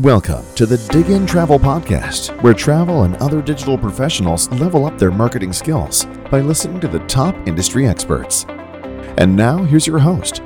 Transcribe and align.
Welcome 0.00 0.46
to 0.54 0.64
the 0.64 0.78
Dig 0.90 1.10
In 1.10 1.26
Travel 1.26 1.58
Podcast, 1.58 2.30
where 2.42 2.54
travel 2.54 3.02
and 3.02 3.16
other 3.16 3.42
digital 3.42 3.76
professionals 3.76 4.50
level 4.52 4.86
up 4.86 4.96
their 4.96 5.10
marketing 5.10 5.52
skills 5.52 6.06
by 6.30 6.40
listening 6.40 6.80
to 6.80 6.88
the 6.88 7.00
top 7.00 7.36
industry 7.46 7.86
experts. 7.86 8.46
And 9.18 9.36
now, 9.36 9.62
here's 9.62 9.86
your 9.86 9.98
host, 9.98 10.36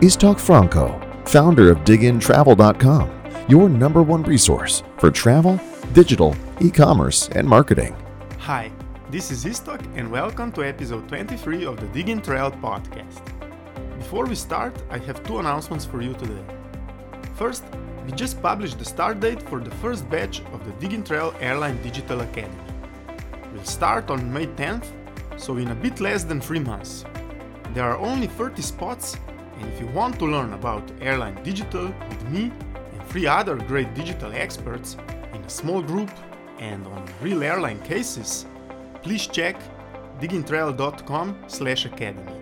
Istok 0.00 0.40
Franco, 0.40 1.00
founder 1.24 1.70
of 1.70 1.84
DigInTravel.com, 1.84 3.46
your 3.46 3.68
number 3.68 4.02
one 4.02 4.24
resource 4.24 4.82
for 4.98 5.12
travel, 5.12 5.60
digital, 5.92 6.34
e 6.60 6.68
commerce, 6.68 7.28
and 7.28 7.46
marketing. 7.46 7.94
Hi, 8.40 8.72
this 9.12 9.30
is 9.30 9.44
Istok, 9.44 9.86
and 9.96 10.10
welcome 10.10 10.50
to 10.50 10.64
episode 10.64 11.06
23 11.06 11.64
of 11.64 11.78
the 11.78 11.86
Dig 11.86 12.08
In 12.08 12.20
Travel 12.20 12.58
Podcast. 12.58 13.22
Before 13.98 14.26
we 14.26 14.34
start, 14.34 14.74
I 14.90 14.98
have 14.98 15.22
two 15.22 15.38
announcements 15.38 15.84
for 15.84 16.02
you 16.02 16.12
today. 16.14 16.42
First, 17.36 17.62
we 18.06 18.12
just 18.12 18.40
published 18.40 18.78
the 18.78 18.84
start 18.84 19.18
date 19.18 19.42
for 19.42 19.58
the 19.58 19.72
first 19.82 20.08
batch 20.08 20.40
of 20.52 20.64
the 20.64 20.70
DigInTravel 20.80 21.34
Airline 21.40 21.82
Digital 21.82 22.20
Academy. 22.20 22.54
We'll 23.52 23.64
start 23.64 24.10
on 24.10 24.32
May 24.32 24.46
10th, 24.46 24.86
so 25.36 25.56
in 25.56 25.72
a 25.72 25.74
bit 25.74 25.98
less 26.00 26.22
than 26.22 26.40
3 26.40 26.60
months. 26.60 27.04
There 27.74 27.84
are 27.84 27.98
only 27.98 28.28
30 28.28 28.62
spots, 28.62 29.16
and 29.58 29.72
if 29.72 29.80
you 29.80 29.88
want 29.88 30.20
to 30.20 30.26
learn 30.26 30.52
about 30.52 30.88
airline 31.00 31.42
digital 31.42 31.92
with 32.08 32.30
me 32.30 32.52
and 32.92 33.02
three 33.08 33.26
other 33.26 33.56
great 33.56 33.92
digital 33.94 34.32
experts 34.32 34.96
in 35.34 35.42
a 35.42 35.50
small 35.50 35.82
group 35.82 36.12
and 36.60 36.86
on 36.86 37.04
real 37.20 37.42
airline 37.42 37.80
cases, 37.80 38.46
please 39.02 39.26
check 39.26 39.60
digintravel.com/academy. 40.20 42.32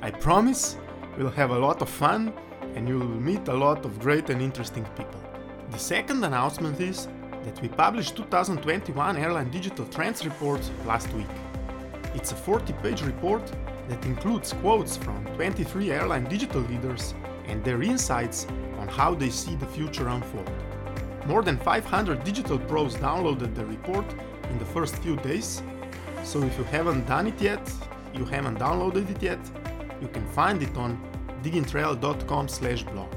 I 0.00 0.12
promise 0.12 0.76
we'll 1.16 1.30
have 1.30 1.50
a 1.50 1.58
lot 1.58 1.82
of 1.82 1.88
fun 1.88 2.32
and 2.74 2.88
you 2.88 2.98
will 2.98 3.20
meet 3.20 3.48
a 3.48 3.54
lot 3.54 3.84
of 3.84 3.98
great 3.98 4.30
and 4.30 4.40
interesting 4.40 4.84
people. 4.96 5.20
The 5.70 5.78
second 5.78 6.24
announcement 6.24 6.80
is 6.80 7.08
that 7.44 7.60
we 7.60 7.68
published 7.68 8.16
2021 8.16 9.16
Airline 9.16 9.50
Digital 9.50 9.86
Trends 9.86 10.24
Report 10.24 10.60
last 10.86 11.12
week. 11.12 11.26
It's 12.14 12.32
a 12.32 12.34
40 12.34 12.72
page 12.82 13.02
report 13.02 13.42
that 13.88 14.04
includes 14.04 14.52
quotes 14.54 14.96
from 14.96 15.24
23 15.36 15.90
airline 15.90 16.24
digital 16.24 16.60
leaders 16.62 17.14
and 17.46 17.64
their 17.64 17.82
insights 17.82 18.46
on 18.78 18.88
how 18.88 19.14
they 19.14 19.30
see 19.30 19.54
the 19.56 19.66
future 19.66 20.08
unfold. 20.08 20.50
More 21.26 21.42
than 21.42 21.58
500 21.58 22.24
digital 22.24 22.58
pros 22.58 22.94
downloaded 22.96 23.54
the 23.54 23.66
report 23.66 24.06
in 24.50 24.58
the 24.58 24.64
first 24.64 24.96
few 24.96 25.16
days, 25.16 25.62
so 26.24 26.42
if 26.42 26.56
you 26.58 26.64
haven't 26.64 27.06
done 27.06 27.26
it 27.26 27.40
yet, 27.40 27.70
you 28.14 28.24
haven't 28.24 28.58
downloaded 28.58 29.10
it 29.10 29.22
yet, 29.22 29.38
you 30.00 30.08
can 30.08 30.26
find 30.28 30.62
it 30.62 30.76
on 30.76 30.98
digintravel.com 31.42 32.48
slash 32.48 32.82
blog. 32.84 33.12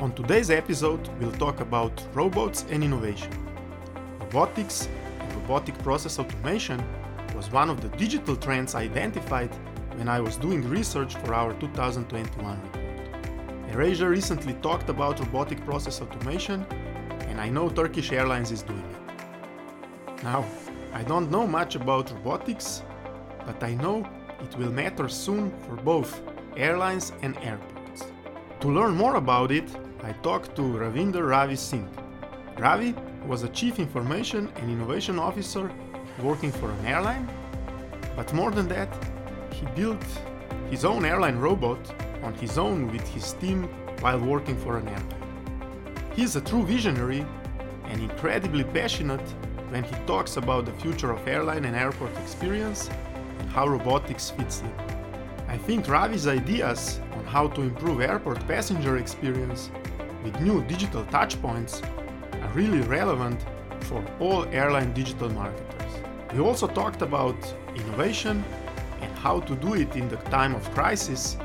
On 0.00 0.12
today's 0.12 0.50
episode, 0.50 1.08
we'll 1.20 1.32
talk 1.32 1.60
about 1.60 1.92
robots 2.12 2.64
and 2.70 2.82
innovation. 2.82 3.30
Robotics 4.18 4.88
and 5.20 5.34
robotic 5.36 5.78
process 5.78 6.18
automation 6.18 6.82
was 7.36 7.50
one 7.50 7.70
of 7.70 7.80
the 7.80 7.88
digital 7.96 8.36
trends 8.36 8.74
identified 8.74 9.50
when 9.96 10.08
I 10.08 10.20
was 10.20 10.36
doing 10.36 10.68
research 10.68 11.14
for 11.16 11.34
our 11.34 11.52
2021 11.54 12.62
report. 12.62 12.82
AirAsia 13.70 14.08
recently 14.08 14.54
talked 14.54 14.90
about 14.90 15.18
robotic 15.20 15.64
process 15.64 16.02
automation, 16.02 16.66
and 17.28 17.40
I 17.40 17.48
know 17.48 17.68
Turkish 17.68 18.12
Airlines 18.12 18.50
is 18.50 18.62
doing 18.62 18.84
it. 18.90 20.22
Now, 20.22 20.44
I 20.92 21.02
don't 21.04 21.30
know 21.30 21.46
much 21.46 21.74
about 21.74 22.10
robotics, 22.10 22.82
but 23.46 23.62
I 23.62 23.74
know 23.74 24.06
it 24.42 24.58
will 24.58 24.70
matter 24.70 25.08
soon 25.08 25.52
for 25.66 25.76
both 25.76 26.20
airlines 26.56 27.12
and 27.22 27.36
airports. 27.38 28.04
To 28.60 28.68
learn 28.68 28.94
more 28.94 29.16
about 29.16 29.50
it, 29.50 29.68
I 30.02 30.12
talked 30.12 30.56
to 30.56 30.62
Ravinder 30.62 31.28
Ravi 31.28 31.56
Singh. 31.56 31.88
Ravi 32.58 32.94
was 33.26 33.42
a 33.42 33.48
Chief 33.48 33.78
Information 33.78 34.52
and 34.56 34.70
Innovation 34.70 35.18
Officer 35.18 35.70
working 36.20 36.52
for 36.52 36.70
an 36.70 36.86
airline, 36.86 37.28
but 38.16 38.32
more 38.32 38.50
than 38.50 38.68
that, 38.68 38.88
he 39.52 39.66
built 39.74 40.04
his 40.70 40.84
own 40.84 41.04
airline 41.04 41.38
robot 41.38 41.78
on 42.22 42.34
his 42.34 42.58
own 42.58 42.90
with 42.92 43.06
his 43.08 43.32
team 43.34 43.64
while 44.00 44.18
working 44.18 44.56
for 44.56 44.78
an 44.78 44.88
airline. 44.88 45.22
He's 46.14 46.36
a 46.36 46.40
true 46.40 46.64
visionary 46.64 47.24
and 47.84 48.00
incredibly 48.02 48.64
passionate 48.64 49.26
when 49.70 49.84
he 49.84 49.94
talks 50.06 50.36
about 50.36 50.66
the 50.66 50.72
future 50.72 51.12
of 51.12 51.26
airline 51.26 51.64
and 51.64 51.74
airport 51.74 52.16
experience 52.18 52.90
how 53.52 53.66
robotics 53.68 54.30
fits 54.30 54.62
in. 54.62 54.72
I 55.46 55.58
think 55.58 55.86
Ravi's 55.86 56.26
ideas 56.26 57.00
on 57.12 57.24
how 57.24 57.48
to 57.48 57.60
improve 57.60 58.00
airport 58.00 58.46
passenger 58.48 58.96
experience 58.96 59.70
with 60.24 60.40
new 60.40 60.64
digital 60.64 61.04
touchpoints 61.04 61.82
are 62.42 62.52
really 62.54 62.80
relevant 62.80 63.44
for 63.80 64.02
all 64.20 64.46
airline 64.46 64.94
digital 64.94 65.28
marketers. 65.28 65.92
We 66.32 66.40
also 66.40 66.66
talked 66.66 67.02
about 67.02 67.36
innovation 67.76 68.42
and 69.02 69.18
how 69.18 69.40
to 69.40 69.54
do 69.56 69.74
it 69.74 69.94
in 69.96 70.08
the 70.08 70.16
time 70.16 70.54
of 70.54 70.70
crisis 70.74 71.36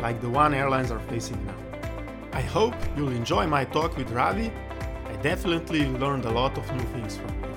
like 0.00 0.20
the 0.20 0.28
one 0.28 0.54
airlines 0.54 0.90
are 0.90 1.00
facing 1.00 1.38
now. 1.46 1.54
I 2.32 2.40
hope 2.40 2.74
you'll 2.96 3.12
enjoy 3.12 3.46
my 3.46 3.64
talk 3.64 3.96
with 3.96 4.10
Ravi. 4.10 4.50
I 5.06 5.16
definitely 5.22 5.86
learned 5.86 6.24
a 6.24 6.30
lot 6.30 6.58
of 6.58 6.72
new 6.72 6.84
things 6.94 7.16
from 7.16 7.28
him. 7.28 7.51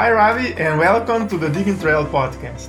Hi, 0.00 0.12
Ravi, 0.12 0.54
and 0.54 0.78
welcome 0.78 1.26
to 1.26 1.36
the 1.36 1.48
Dig 1.48 1.66
In 1.66 1.76
Travel 1.76 2.06
podcast. 2.06 2.68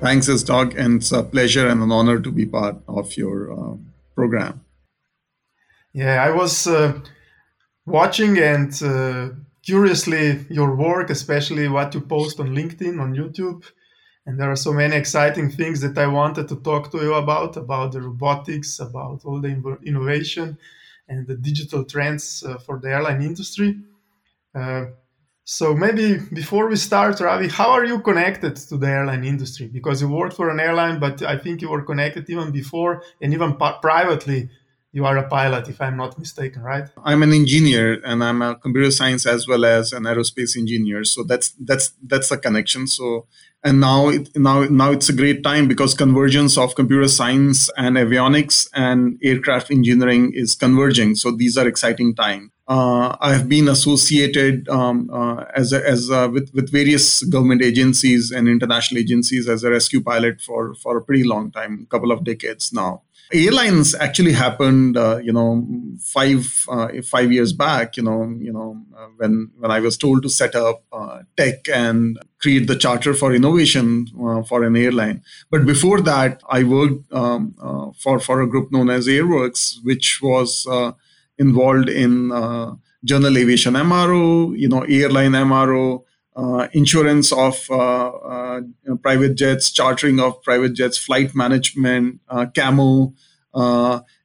Thanks, 0.00 0.26
Istok, 0.26 0.76
and 0.76 0.96
it's 0.96 1.12
a 1.12 1.22
pleasure 1.22 1.68
and 1.68 1.80
an 1.80 1.92
honor 1.92 2.18
to 2.18 2.32
be 2.32 2.44
part 2.44 2.74
of 2.88 3.16
your 3.16 3.52
uh, 3.52 3.76
program. 4.16 4.60
Yeah, 5.92 6.24
I 6.24 6.30
was 6.32 6.66
uh, 6.66 6.98
watching 7.86 8.36
and 8.38 8.72
uh, 8.82 9.28
curiously 9.62 10.44
your 10.50 10.74
work, 10.74 11.10
especially 11.10 11.68
what 11.68 11.94
you 11.94 12.00
post 12.00 12.40
on 12.40 12.48
LinkedIn, 12.48 13.00
on 13.00 13.14
YouTube. 13.14 13.62
And 14.26 14.36
there 14.36 14.50
are 14.50 14.56
so 14.56 14.72
many 14.72 14.96
exciting 14.96 15.52
things 15.52 15.80
that 15.82 15.96
I 15.96 16.08
wanted 16.08 16.48
to 16.48 16.56
talk 16.56 16.90
to 16.90 16.98
you 16.98 17.14
about 17.14 17.56
about 17.56 17.92
the 17.92 18.00
robotics, 18.00 18.80
about 18.80 19.20
all 19.24 19.40
the 19.40 19.78
innovation 19.86 20.58
and 21.08 21.28
the 21.28 21.36
digital 21.36 21.84
trends 21.84 22.42
uh, 22.42 22.58
for 22.58 22.80
the 22.80 22.88
airline 22.88 23.22
industry. 23.22 23.76
Uh, 24.52 24.86
so 25.44 25.74
maybe 25.74 26.18
before 26.32 26.68
we 26.68 26.76
start, 26.76 27.20
Ravi, 27.20 27.48
how 27.48 27.70
are 27.70 27.84
you 27.84 28.00
connected 28.00 28.56
to 28.56 28.78
the 28.78 28.86
airline 28.88 29.24
industry? 29.24 29.66
Because 29.66 30.00
you 30.00 30.08
worked 30.08 30.36
for 30.36 30.48
an 30.48 30.58
airline, 30.58 30.98
but 30.98 31.22
I 31.22 31.36
think 31.36 31.60
you 31.60 31.68
were 31.68 31.82
connected 31.82 32.28
even 32.30 32.50
before 32.50 33.02
and 33.20 33.34
even 33.34 33.56
privately. 33.56 34.48
You 34.94 35.04
are 35.06 35.18
a 35.18 35.28
pilot, 35.28 35.68
if 35.68 35.80
I'm 35.80 35.96
not 35.96 36.16
mistaken, 36.20 36.62
right? 36.62 36.88
I'm 37.04 37.24
an 37.24 37.32
engineer, 37.32 38.00
and 38.04 38.22
I'm 38.22 38.40
a 38.42 38.54
computer 38.54 38.92
science 38.92 39.26
as 39.26 39.48
well 39.48 39.64
as 39.64 39.92
an 39.92 40.04
aerospace 40.04 40.56
engineer. 40.56 41.02
So 41.02 41.24
that's 41.24 41.48
that's 41.58 41.90
that's 42.00 42.30
a 42.30 42.38
connection. 42.38 42.86
So 42.86 43.26
and 43.64 43.80
now 43.80 44.10
it, 44.10 44.28
now 44.36 44.62
now 44.82 44.92
it's 44.92 45.08
a 45.08 45.12
great 45.12 45.42
time 45.42 45.66
because 45.66 45.94
convergence 45.94 46.56
of 46.56 46.76
computer 46.76 47.08
science 47.08 47.68
and 47.76 47.96
avionics 47.96 48.68
and 48.72 49.18
aircraft 49.20 49.72
engineering 49.72 50.30
is 50.32 50.54
converging. 50.54 51.16
So 51.16 51.32
these 51.32 51.58
are 51.58 51.66
exciting 51.66 52.14
times. 52.14 52.50
Uh, 52.68 53.16
I 53.20 53.32
have 53.32 53.48
been 53.48 53.66
associated 53.66 54.68
um, 54.68 55.10
uh, 55.12 55.44
as 55.56 55.72
a, 55.72 55.84
as 55.84 56.08
a, 56.08 56.28
with 56.28 56.54
with 56.54 56.70
various 56.70 57.24
government 57.24 57.62
agencies 57.62 58.30
and 58.30 58.46
international 58.46 59.00
agencies 59.00 59.48
as 59.48 59.64
a 59.64 59.70
rescue 59.70 60.02
pilot 60.02 60.40
for 60.40 60.76
for 60.76 60.96
a 60.98 61.02
pretty 61.02 61.24
long 61.24 61.50
time, 61.50 61.88
couple 61.90 62.12
of 62.12 62.22
decades 62.22 62.72
now. 62.72 63.02
Airlines 63.32 63.94
actually 63.94 64.32
happened, 64.32 64.96
uh, 64.96 65.18
you 65.22 65.32
know, 65.32 65.66
five 66.00 66.64
uh, 66.68 66.88
five 67.02 67.32
years 67.32 67.52
back. 67.52 67.96
You 67.96 68.02
know, 68.04 68.36
you 68.38 68.52
know, 68.52 68.82
uh, 68.96 69.06
when 69.16 69.50
when 69.58 69.70
I 69.70 69.80
was 69.80 69.96
told 69.96 70.22
to 70.22 70.28
set 70.28 70.54
up 70.54 70.84
uh, 70.92 71.22
tech 71.36 71.68
and 71.68 72.18
create 72.40 72.66
the 72.66 72.76
charter 72.76 73.14
for 73.14 73.34
innovation 73.34 74.06
for 74.46 74.62
an 74.62 74.76
airline. 74.76 75.22
But 75.50 75.64
before 75.66 76.00
that, 76.02 76.42
I 76.48 76.62
worked 76.64 77.12
um, 77.12 77.54
for 77.98 78.20
for 78.20 78.42
a 78.42 78.48
group 78.48 78.70
known 78.70 78.90
as 78.90 79.06
Airworks, 79.06 79.76
which 79.82 80.20
was 80.22 80.66
involved 81.38 81.88
in 81.88 82.32
uh, 82.32 82.74
general 83.04 83.36
aviation 83.36 83.74
MRO, 83.74 84.58
you 84.58 84.68
know, 84.68 84.82
airline 84.82 85.32
MRO, 85.32 86.04
uh, 86.36 86.68
insurance 86.72 87.32
of 87.32 87.66
uh, 87.70 88.08
uh, 88.08 88.60
private 89.02 89.36
jets, 89.36 89.70
chartering 89.70 90.20
of 90.20 90.42
private 90.42 90.74
jets, 90.74 90.98
flight 90.98 91.34
management, 91.34 92.20
uh, 92.28 92.46
camo, 92.54 93.06
uh, 93.06 93.10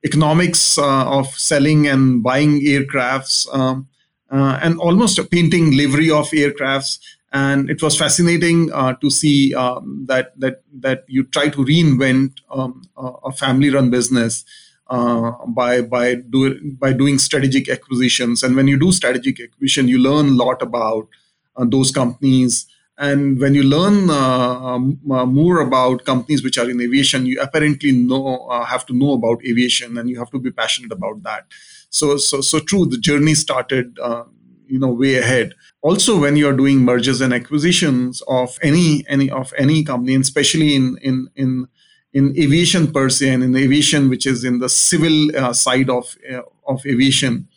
economics 0.04 0.78
of 0.78 1.28
selling 1.28 1.88
and 1.88 2.24
buying 2.24 2.62
aircrafts, 2.62 3.48
um, 3.54 3.88
and 4.30 4.78
almost 4.80 5.20
painting 5.30 5.76
livery 5.76 6.12
of 6.12 6.30
aircrafts. 6.32 7.00
And 7.32 7.70
it 7.70 7.82
was 7.84 7.96
fascinating 7.96 8.70
to 8.70 9.10
see 9.10 9.54
um, 9.54 10.06
that 10.08 10.34
that 10.40 10.64
that 10.80 11.04
you 11.08 11.24
try 11.26 11.50
to 11.50 11.58
reinvent 11.64 12.40
um, 12.50 12.82
a 12.98 13.32
family-run 13.32 13.92
business 13.92 14.44
uh, 14.88 15.32
by 15.46 15.82
by 15.82 16.16
do, 16.16 16.60
by 16.80 16.92
doing 16.94 17.20
strategic 17.20 17.70
acquisitions. 17.70 18.42
And 18.42 18.56
when 18.56 18.68
you 18.68 18.80
do 18.80 18.92
strategic 18.92 19.40
acquisition, 19.40 19.88
you 19.88 20.00
learn 20.00 20.30
a 20.30 20.44
lot 20.44 20.64
about 20.64 21.08
uh, 21.56 21.66
those 21.70 21.92
companies 21.92 22.66
and 23.00 23.40
when 23.40 23.56
you 23.56 23.64
learn 23.64 24.10
uh, 24.10 24.60
um, 24.70 25.00
uh, 25.10 25.26
more 25.26 25.62
about 25.62 26.04
companies 26.04 26.44
which 26.44 26.58
are 26.58 26.70
in 26.70 26.82
aviation, 26.82 27.26
you 27.26 27.40
apparently 27.40 27.94
know 27.94 28.46
uh, 28.48 28.66
have 28.66 28.86
to 28.88 28.94
know 28.94 29.14
about 29.14 29.40
aviation, 29.46 29.98
and 29.98 30.10
you 30.10 30.20
have 30.20 30.30
to 30.32 30.40
be 30.40 30.52
passionate 30.52 30.92
about 30.92 31.24
that. 31.24 31.46
So, 31.90 32.18
so, 32.18 32.42
so 32.42 32.60
true. 32.60 32.86
The 32.86 32.98
journey 32.98 33.36
started, 33.36 33.98
uh, 34.00 34.26
you 34.68 34.80
know, 34.80 34.90
way 34.90 35.16
ahead. 35.16 35.54
Also, 35.82 36.20
when 36.20 36.36
you 36.36 36.50
are 36.50 36.54
doing 36.54 36.80
mergers 36.80 37.22
and 37.22 37.34
acquisitions 37.34 38.22
of 38.28 38.60
any 38.62 39.06
any 39.08 39.32
of 39.32 39.54
any 39.58 39.82
company, 39.86 40.14
and 40.14 40.24
especially 40.24 40.76
in 40.76 40.98
in 41.02 41.30
in 41.38 41.68
in 42.12 42.38
aviation 42.38 42.92
per 42.92 43.08
se, 43.08 43.30
and 43.30 43.44
in 43.44 43.56
aviation, 43.56 44.10
which 44.10 44.26
is 44.28 44.44
in 44.44 44.60
the 44.60 44.68
civil 44.68 45.34
uh, 45.38 45.54
side 45.54 45.90
of 45.90 46.18
uh, 46.30 46.42
of 46.68 46.86
aviation, 46.86 47.48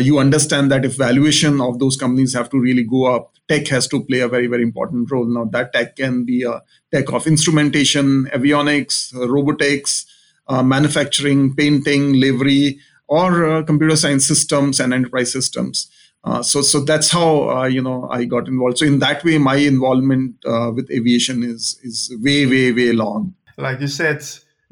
you 0.00 0.20
understand 0.20 0.70
that 0.70 0.84
if 0.84 0.96
valuation 0.96 1.60
of 1.60 1.80
those 1.80 1.96
companies 1.96 2.32
have 2.32 2.48
to 2.48 2.58
really 2.58 2.84
go 2.84 3.06
up, 3.14 3.34
tech 3.50 3.66
has 3.66 3.88
to 3.88 4.04
play 4.04 4.20
a 4.20 4.28
very, 4.28 4.46
very 4.46 4.62
important 4.62 5.10
role. 5.10 5.26
Now, 5.26 5.44
that 5.46 5.72
tech 5.72 5.96
can 5.96 6.24
be 6.24 6.44
a 6.44 6.62
tech 6.92 7.12
of 7.12 7.26
instrumentation, 7.26 8.26
avionics, 8.26 9.12
robotics, 9.12 10.06
uh, 10.46 10.62
manufacturing, 10.62 11.56
painting, 11.56 12.14
livery, 12.14 12.78
or 13.08 13.44
uh, 13.44 13.62
computer 13.64 13.96
science 13.96 14.24
systems 14.24 14.78
and 14.78 14.94
enterprise 14.94 15.32
systems. 15.32 15.90
Uh, 16.22 16.42
so, 16.42 16.62
so 16.62 16.80
that's 16.80 17.10
how 17.10 17.50
uh, 17.50 17.64
you 17.64 17.82
know 17.82 18.08
I 18.10 18.24
got 18.24 18.46
involved. 18.46 18.78
So 18.78 18.86
in 18.86 19.00
that 19.00 19.24
way, 19.24 19.38
my 19.38 19.56
involvement 19.56 20.36
uh, 20.46 20.70
with 20.72 20.88
aviation 20.90 21.42
is 21.42 21.80
is 21.82 22.14
way, 22.22 22.46
way, 22.46 22.72
way 22.72 22.92
long. 22.92 23.34
Like 23.56 23.80
you 23.80 23.88
said, 23.88 24.22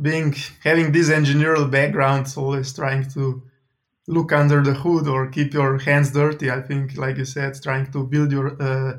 being 0.00 0.36
having 0.62 0.92
this 0.92 1.10
engineering 1.10 1.70
background, 1.70 2.32
always 2.36 2.72
trying 2.72 3.08
to 3.10 3.42
look 4.08 4.32
under 4.32 4.62
the 4.62 4.74
hood 4.74 5.06
or 5.06 5.28
keep 5.28 5.52
your 5.52 5.78
hands 5.78 6.10
dirty. 6.10 6.50
I 6.50 6.60
think, 6.62 6.96
like 6.96 7.18
you 7.18 7.24
said, 7.24 7.62
trying 7.62 7.92
to 7.92 8.04
build 8.04 8.32
your 8.32 8.60
uh, 8.60 8.98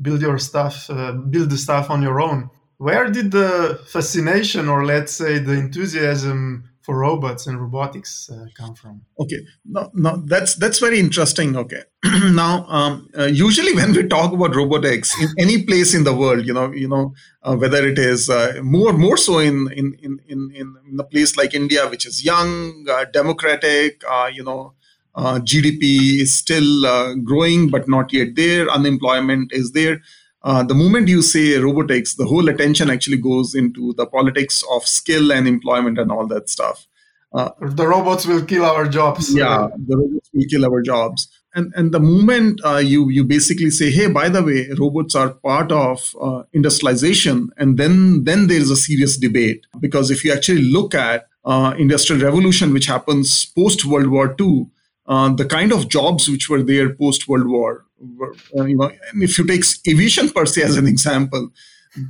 build 0.00 0.20
your 0.20 0.38
stuff, 0.38 0.88
uh, 0.90 1.12
build 1.12 1.50
the 1.50 1.58
stuff 1.58 1.90
on 1.90 2.02
your 2.02 2.20
own. 2.20 2.50
Where 2.76 3.10
did 3.10 3.32
the 3.32 3.80
fascination, 3.86 4.68
or 4.68 4.84
let's 4.84 5.12
say 5.12 5.38
the 5.38 5.52
enthusiasm 5.52 6.69
for 6.90 6.98
robots 6.98 7.46
and 7.46 7.60
robotics 7.60 8.28
uh, 8.30 8.46
come 8.54 8.74
from? 8.74 9.02
Okay, 9.20 9.40
no, 9.64 9.90
no, 9.94 10.16
that's 10.26 10.56
that's 10.56 10.80
very 10.80 10.98
interesting. 10.98 11.56
Okay, 11.56 11.82
now 12.42 12.66
um, 12.66 13.08
uh, 13.16 13.26
usually 13.26 13.74
when 13.74 13.92
we 13.92 14.02
talk 14.08 14.32
about 14.32 14.56
robotics 14.56 15.14
in 15.22 15.28
any 15.38 15.62
place 15.64 15.94
in 15.94 16.02
the 16.02 16.12
world, 16.12 16.44
you 16.44 16.52
know, 16.52 16.72
you 16.72 16.88
know, 16.88 17.14
uh, 17.44 17.54
whether 17.56 17.86
it 17.86 17.98
is 17.98 18.28
uh, 18.28 18.60
more 18.62 18.92
more 18.92 19.16
so 19.16 19.38
in 19.38 19.70
in 19.72 19.94
in 20.02 20.18
in 20.28 20.50
in 20.56 20.98
a 20.98 21.04
place 21.04 21.36
like 21.36 21.54
India, 21.54 21.86
which 21.88 22.06
is 22.06 22.24
young, 22.24 22.84
uh, 22.90 23.04
democratic, 23.04 24.02
uh, 24.10 24.30
you 24.32 24.42
know. 24.42 24.74
GDP 25.50 26.22
is 26.22 26.32
still 26.32 27.16
growing, 27.30 27.68
but 27.68 27.86
not 27.94 28.12
yet 28.12 28.28
there. 28.36 28.70
Unemployment 28.70 29.52
is 29.52 29.72
there. 29.72 30.00
Uh, 30.42 30.62
the 30.62 30.74
moment 30.74 31.08
you 31.08 31.22
say 31.22 31.58
robotics, 31.58 32.14
the 32.14 32.24
whole 32.24 32.48
attention 32.48 32.90
actually 32.90 33.18
goes 33.18 33.54
into 33.54 33.92
the 33.94 34.06
politics 34.06 34.64
of 34.70 34.86
skill 34.86 35.32
and 35.32 35.46
employment 35.46 35.98
and 35.98 36.10
all 36.10 36.26
that 36.26 36.48
stuff. 36.48 36.86
Uh, 37.32 37.50
the 37.60 37.86
robots 37.86 38.26
will 38.26 38.44
kill 38.44 38.64
our 38.64 38.88
jobs. 38.88 39.32
Yeah, 39.34 39.68
the 39.76 39.96
robots 39.96 40.30
will 40.32 40.46
kill 40.50 40.64
our 40.64 40.82
jobs. 40.82 41.28
And 41.54 41.72
and 41.76 41.92
the 41.92 42.00
moment 42.00 42.60
uh, 42.64 42.78
you 42.78 43.08
you 43.08 43.24
basically 43.24 43.70
say, 43.70 43.90
hey, 43.90 44.08
by 44.08 44.28
the 44.28 44.42
way, 44.42 44.68
robots 44.78 45.14
are 45.14 45.30
part 45.30 45.70
of 45.70 46.14
uh, 46.20 46.42
industrialization, 46.52 47.50
and 47.56 47.76
then 47.76 48.24
then 48.24 48.46
there 48.46 48.58
is 48.58 48.70
a 48.70 48.76
serious 48.76 49.16
debate 49.16 49.66
because 49.78 50.10
if 50.10 50.24
you 50.24 50.32
actually 50.32 50.62
look 50.62 50.94
at 50.94 51.28
uh, 51.44 51.74
industrial 51.78 52.22
revolution, 52.22 52.72
which 52.72 52.86
happens 52.86 53.46
post 53.46 53.84
World 53.84 54.08
War 54.08 54.34
II, 54.40 54.66
the 55.36 55.46
kind 55.48 55.72
of 55.72 55.88
jobs 55.88 56.28
which 56.28 56.48
were 56.48 56.62
there 56.62 56.94
post 56.94 57.28
World 57.28 57.48
War 57.48 57.84
you 58.00 58.76
know, 58.76 58.90
and 59.12 59.22
if 59.22 59.38
you 59.38 59.46
take 59.46 59.64
aviation 59.88 60.30
per 60.30 60.46
se 60.46 60.62
as 60.62 60.76
an 60.76 60.86
example, 60.86 61.50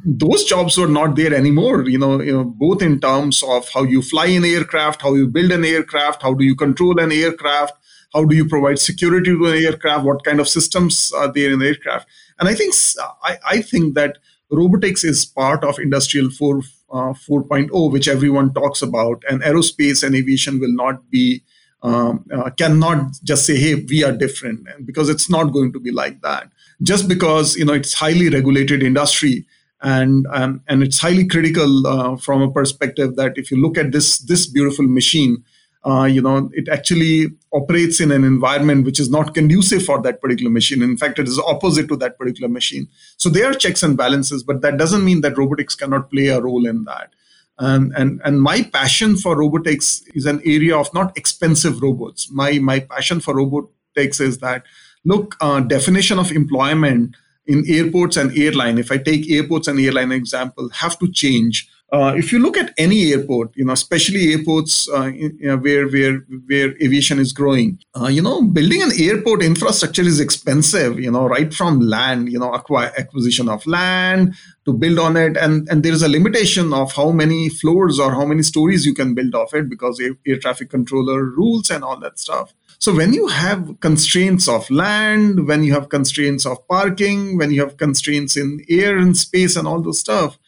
those 0.04 0.44
jobs 0.44 0.76
were 0.76 0.86
not 0.86 1.16
there 1.16 1.34
anymore. 1.34 1.88
You 1.88 1.98
know, 1.98 2.20
you 2.20 2.32
know, 2.32 2.44
both 2.44 2.82
in 2.82 3.00
terms 3.00 3.42
of 3.42 3.68
how 3.72 3.82
you 3.82 4.02
fly 4.02 4.26
an 4.26 4.44
aircraft, 4.44 5.02
how 5.02 5.14
you 5.14 5.26
build 5.26 5.50
an 5.52 5.64
aircraft, 5.64 6.22
how 6.22 6.34
do 6.34 6.44
you 6.44 6.54
control 6.54 7.00
an 7.00 7.12
aircraft, 7.12 7.74
how 8.12 8.24
do 8.24 8.36
you 8.36 8.46
provide 8.46 8.78
security 8.78 9.30
to 9.30 9.46
an 9.46 9.64
aircraft, 9.64 10.04
what 10.04 10.24
kind 10.24 10.40
of 10.40 10.48
systems 10.48 11.12
are 11.12 11.32
there 11.32 11.52
in 11.52 11.60
the 11.60 11.66
aircraft. 11.66 12.08
And 12.38 12.48
I 12.48 12.54
think 12.54 12.74
I, 13.22 13.38
I 13.48 13.62
think 13.62 13.94
that 13.94 14.18
robotics 14.50 15.04
is 15.04 15.24
part 15.24 15.64
of 15.64 15.78
industrial 15.78 16.30
4 16.30 16.62
uh, 16.92 17.12
4.0, 17.12 17.92
which 17.92 18.08
everyone 18.08 18.52
talks 18.52 18.82
about, 18.82 19.22
and 19.30 19.42
aerospace 19.42 20.02
and 20.02 20.14
aviation 20.14 20.58
will 20.58 20.74
not 20.74 21.08
be 21.08 21.42
um, 21.82 22.24
uh, 22.32 22.50
cannot 22.50 23.12
just 23.24 23.46
say, 23.46 23.56
"Hey, 23.56 23.74
we 23.74 24.04
are 24.04 24.12
different," 24.12 24.66
because 24.84 25.08
it's 25.08 25.30
not 25.30 25.52
going 25.52 25.72
to 25.72 25.80
be 25.80 25.90
like 25.90 26.20
that. 26.22 26.50
Just 26.82 27.08
because 27.08 27.56
you 27.56 27.64
know 27.64 27.72
it's 27.72 27.94
highly 27.94 28.28
regulated 28.28 28.82
industry 28.82 29.46
and 29.82 30.26
um, 30.30 30.62
and 30.68 30.82
it's 30.82 30.98
highly 30.98 31.26
critical 31.26 31.86
uh, 31.86 32.16
from 32.16 32.42
a 32.42 32.50
perspective 32.50 33.16
that 33.16 33.38
if 33.38 33.50
you 33.50 33.60
look 33.60 33.78
at 33.78 33.92
this 33.92 34.18
this 34.18 34.46
beautiful 34.46 34.86
machine, 34.86 35.42
uh, 35.84 36.04
you 36.04 36.20
know 36.20 36.50
it 36.52 36.68
actually 36.68 37.28
operates 37.52 38.00
in 38.00 38.12
an 38.12 38.24
environment 38.24 38.84
which 38.84 39.00
is 39.00 39.10
not 39.10 39.34
conducive 39.34 39.84
for 39.84 40.00
that 40.02 40.20
particular 40.20 40.50
machine. 40.50 40.82
In 40.82 40.96
fact, 40.96 41.18
it 41.18 41.28
is 41.28 41.38
opposite 41.38 41.88
to 41.88 41.96
that 41.96 42.18
particular 42.18 42.48
machine. 42.48 42.88
So 43.16 43.30
there 43.30 43.50
are 43.50 43.54
checks 43.54 43.82
and 43.82 43.96
balances, 43.96 44.42
but 44.42 44.60
that 44.60 44.76
doesn't 44.76 45.04
mean 45.04 45.22
that 45.22 45.38
robotics 45.38 45.74
cannot 45.74 46.10
play 46.10 46.26
a 46.28 46.40
role 46.40 46.66
in 46.66 46.84
that. 46.84 47.14
Um, 47.60 47.92
and 47.94 48.22
and 48.24 48.40
my 48.40 48.62
passion 48.62 49.16
for 49.16 49.38
robotics 49.38 50.02
is 50.14 50.24
an 50.24 50.40
area 50.46 50.76
of 50.76 50.92
not 50.94 51.16
expensive 51.16 51.82
robots. 51.82 52.30
My 52.32 52.58
my 52.58 52.80
passion 52.80 53.20
for 53.20 53.36
robotics 53.36 54.18
is 54.18 54.38
that 54.38 54.64
look 55.04 55.36
uh, 55.42 55.60
definition 55.60 56.18
of 56.18 56.32
employment 56.32 57.16
in 57.46 57.64
airports 57.68 58.16
and 58.16 58.36
airline. 58.36 58.78
If 58.78 58.90
I 58.90 58.96
take 58.96 59.30
airports 59.30 59.68
and 59.68 59.78
airline 59.78 60.10
example, 60.12 60.70
have 60.70 60.98
to 61.00 61.12
change 61.12 61.68
uh, 61.92 62.14
if 62.16 62.32
you 62.32 62.38
look 62.38 62.56
at 62.56 62.72
any 62.78 63.12
airport, 63.12 63.50
you 63.56 63.64
know, 63.64 63.72
especially 63.72 64.32
airports 64.32 64.88
uh, 64.88 65.06
you 65.06 65.34
know, 65.40 65.56
where 65.56 65.88
where 65.88 66.18
where 66.46 66.70
aviation 66.80 67.18
is 67.18 67.32
growing, 67.32 67.78
uh, 68.00 68.06
you 68.06 68.22
know, 68.22 68.42
building 68.42 68.80
an 68.82 68.90
airport 68.96 69.42
infrastructure 69.42 70.02
is 70.02 70.20
expensive. 70.20 71.00
You 71.00 71.10
know, 71.10 71.26
right 71.26 71.52
from 71.52 71.80
land, 71.80 72.30
you 72.30 72.38
know, 72.38 72.52
acquire, 72.52 72.92
acquisition 72.96 73.48
of 73.48 73.66
land 73.66 74.34
to 74.66 74.72
build 74.72 75.00
on 75.00 75.16
it, 75.16 75.36
and 75.36 75.68
and 75.68 75.82
there 75.82 75.92
is 75.92 76.02
a 76.02 76.08
limitation 76.08 76.72
of 76.72 76.92
how 76.92 77.10
many 77.10 77.48
floors 77.48 77.98
or 77.98 78.12
how 78.12 78.24
many 78.24 78.42
stories 78.42 78.86
you 78.86 78.94
can 78.94 79.14
build 79.14 79.34
off 79.34 79.52
it 79.52 79.68
because 79.68 79.98
air, 79.98 80.12
air 80.26 80.38
traffic 80.38 80.70
controller 80.70 81.24
rules 81.24 81.70
and 81.70 81.82
all 81.82 81.98
that 81.98 82.20
stuff. 82.20 82.54
So 82.78 82.94
when 82.94 83.12
you 83.12 83.26
have 83.26 83.80
constraints 83.80 84.48
of 84.48 84.70
land, 84.70 85.46
when 85.46 85.64
you 85.64 85.74
have 85.74 85.88
constraints 85.88 86.46
of 86.46 86.66
parking, 86.68 87.36
when 87.36 87.50
you 87.50 87.60
have 87.60 87.76
constraints 87.76 88.36
in 88.36 88.64
air 88.70 88.96
and 88.96 89.16
space 89.16 89.56
and 89.56 89.66
all 89.66 89.82
those 89.82 89.98
stuff 89.98 90.38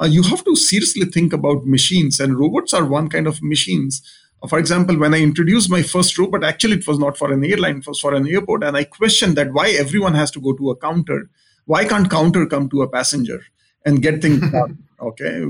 uh, 0.00 0.06
you 0.06 0.22
have 0.22 0.44
to 0.44 0.56
seriously 0.56 1.06
think 1.06 1.32
about 1.32 1.66
machines, 1.66 2.20
and 2.20 2.38
robots 2.38 2.72
are 2.72 2.84
one 2.84 3.08
kind 3.08 3.26
of 3.26 3.42
machines. 3.42 4.02
Uh, 4.42 4.48
for 4.48 4.58
example, 4.58 4.98
when 4.98 5.14
I 5.14 5.20
introduced 5.20 5.70
my 5.70 5.82
first 5.82 6.16
robot, 6.18 6.44
actually 6.44 6.78
it 6.78 6.86
was 6.86 6.98
not 6.98 7.16
for 7.16 7.32
an 7.32 7.44
airline, 7.44 7.78
it 7.78 7.86
was 7.86 8.00
for 8.00 8.14
an 8.14 8.26
airport, 8.26 8.64
and 8.64 8.76
I 8.76 8.84
questioned 8.84 9.36
that 9.36 9.52
why 9.52 9.70
everyone 9.70 10.14
has 10.14 10.30
to 10.32 10.40
go 10.40 10.52
to 10.54 10.70
a 10.70 10.76
counter. 10.76 11.28
Why 11.66 11.84
can't 11.84 12.10
counter 12.10 12.46
come 12.46 12.68
to 12.70 12.82
a 12.82 12.88
passenger 12.88 13.42
and 13.84 14.02
get 14.02 14.22
things 14.22 14.50
done? 14.52 14.78
okay 15.02 15.44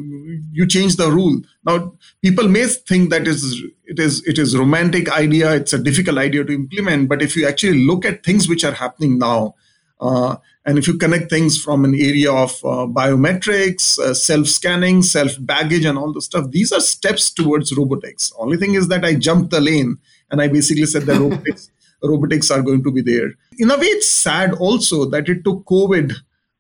you 0.53 0.67
change 0.67 0.97
the 0.97 1.11
rule 1.11 1.41
now 1.65 1.93
people 2.23 2.49
may 2.49 2.67
think 2.67 3.11
that 3.11 3.27
is 3.27 3.63
it 3.85 3.99
is 3.99 4.25
it 4.27 4.39
is 4.39 4.57
romantic 4.57 5.11
idea 5.11 5.53
it's 5.55 5.73
a 5.73 5.83
difficult 5.83 6.19
idea 6.19 6.45
to 6.45 6.53
implement 6.53 7.09
but 7.09 7.21
if 7.21 7.37
you 7.37 7.47
actually 7.47 7.85
look 7.85 8.05
at 8.05 8.25
things 8.25 8.49
which 8.49 8.65
are 8.65 8.73
happening 8.73 9.19
now 9.19 9.55
uh, 10.01 10.37
and 10.67 10.79
if 10.79 10.87
you 10.87 10.99
connect 10.99 11.31
things 11.31 11.63
from 11.63 11.85
an 11.85 11.95
area 11.95 12.31
of 12.31 12.51
uh, 12.65 12.87
biometrics, 12.87 13.99
uh, 13.99 14.13
self 14.13 14.47
scanning, 14.47 15.03
self 15.03 15.33
baggage, 15.41 15.85
and 15.85 15.97
all 15.97 16.13
the 16.13 16.21
stuff, 16.21 16.51
these 16.51 16.71
are 16.73 16.81
steps 16.81 17.31
towards 17.31 17.75
robotics. 17.77 18.33
Only 18.39 18.59
thing 18.59 18.75
is 18.75 18.89
that 18.89 19.05
I 19.05 19.15
jumped 19.15 19.51
the 19.51 19.61
lane 19.61 19.97
and 20.31 20.41
I 20.43 20.49
basically 20.49 20.87
said 20.87 21.03
that 21.03 21.19
robotics, 21.19 21.71
robotics 22.03 22.51
are 22.51 22.63
going 22.63 22.85
to 22.85 22.93
be 22.93 23.01
there. 23.01 23.33
In 23.59 23.71
a 23.71 23.79
way, 23.79 23.87
it's 23.87 24.09
sad 24.09 24.53
also 24.55 25.07
that 25.07 25.29
it 25.29 25.45
took 25.45 25.65
COVID 25.65 26.13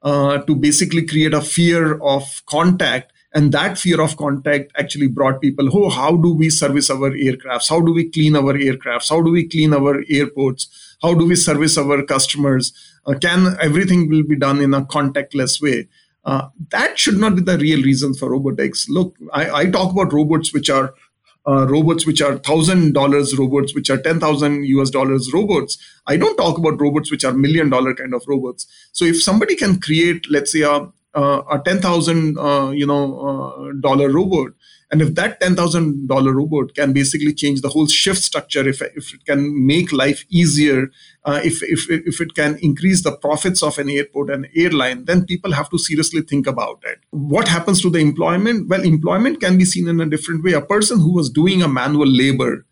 uh, 0.02 0.38
to 0.38 0.54
basically 0.54 1.06
create 1.06 1.34
a 1.34 1.42
fear 1.42 2.00
of 2.00 2.42
contact 2.46 3.12
and 3.32 3.52
that 3.52 3.78
fear 3.78 4.00
of 4.00 4.16
contact 4.16 4.72
actually 4.76 5.06
brought 5.06 5.40
people 5.40 5.68
oh 5.72 5.88
how 5.88 6.16
do 6.16 6.34
we 6.34 6.50
service 6.50 6.90
our 6.90 7.10
aircrafts? 7.10 7.68
How 7.68 7.80
do 7.80 7.92
we 7.92 8.08
clean 8.08 8.36
our 8.36 8.54
aircrafts? 8.54 9.10
How 9.10 9.22
do 9.22 9.30
we 9.30 9.48
clean 9.48 9.72
our 9.72 10.02
airports? 10.08 10.96
How 11.02 11.14
do 11.14 11.26
we 11.26 11.36
service 11.36 11.78
our 11.78 12.02
customers? 12.02 12.72
Uh, 13.06 13.14
can 13.14 13.56
everything 13.60 14.08
will 14.08 14.24
be 14.24 14.36
done 14.36 14.60
in 14.60 14.74
a 14.74 14.84
contactless 14.84 15.60
way? 15.62 15.88
Uh, 16.24 16.48
that 16.70 16.98
should 16.98 17.16
not 17.16 17.34
be 17.34 17.40
the 17.40 17.56
real 17.56 17.82
reason 17.82 18.12
for 18.12 18.30
robotics 18.30 18.90
look 18.90 19.16
i, 19.32 19.62
I 19.62 19.70
talk 19.70 19.90
about 19.90 20.12
robots 20.12 20.52
which 20.52 20.68
are 20.68 20.92
uh, 21.46 21.66
robots 21.66 22.06
which 22.06 22.20
are 22.20 22.36
thousand 22.38 22.92
dollars 22.92 23.36
robots 23.38 23.74
which 23.74 23.90
are 23.90 23.96
10000 23.96 24.64
us 24.64 24.90
dollars 24.90 25.32
robots. 25.32 25.78
I 26.06 26.16
don't 26.16 26.36
talk 26.36 26.58
about 26.58 26.80
robots 26.80 27.10
which 27.10 27.24
are 27.24 27.32
million 27.32 27.70
dollar 27.70 27.94
kind 27.94 28.14
of 28.14 28.22
robots. 28.28 28.66
So 28.92 29.04
if 29.04 29.22
somebody 29.22 29.56
can 29.56 29.80
create 29.80 30.26
let's 30.30 30.52
say 30.52 30.60
a 30.60 30.88
uh, 31.14 31.42
a 31.50 31.58
ten 31.58 31.80
thousand 31.80 32.38
uh, 32.38 32.70
you 32.70 32.86
know 32.86 33.18
uh, 33.20 33.72
dollar 33.80 34.10
robot, 34.10 34.52
And 34.92 35.00
if 35.00 35.14
that 35.14 35.40
$10,000 35.40 36.34
robot 36.34 36.74
can 36.74 36.92
basically 36.92 37.32
change 37.32 37.60
the 37.60 37.68
whole 37.68 37.86
shift 37.86 38.22
structure, 38.22 38.66
if, 38.68 38.82
if 38.82 39.14
it 39.14 39.24
can 39.24 39.64
make 39.64 39.92
life 39.92 40.24
easier, 40.30 40.90
uh, 41.24 41.40
if, 41.44 41.62
if, 41.62 41.88
if 41.88 42.20
it 42.20 42.34
can 42.34 42.58
increase 42.60 43.02
the 43.02 43.12
profits 43.12 43.62
of 43.62 43.78
an 43.78 43.88
airport 43.88 44.30
and 44.30 44.48
airline, 44.56 45.04
then 45.04 45.24
people 45.24 45.52
have 45.52 45.70
to 45.70 45.78
seriously 45.78 46.22
think 46.22 46.48
about 46.48 46.82
it. 46.84 46.98
What 47.10 47.46
happens 47.46 47.80
to 47.82 47.90
the 47.90 48.00
employment? 48.00 48.68
Well, 48.68 48.82
employment 48.82 49.40
can 49.40 49.56
be 49.56 49.64
seen 49.64 49.86
in 49.86 50.00
a 50.00 50.06
different 50.06 50.42
way. 50.42 50.54
A 50.54 50.60
person 50.60 50.98
who 50.98 51.14
was 51.14 51.30
doing 51.30 51.62
a 51.62 51.68
manual 51.68 52.08
labor, 52.08 52.66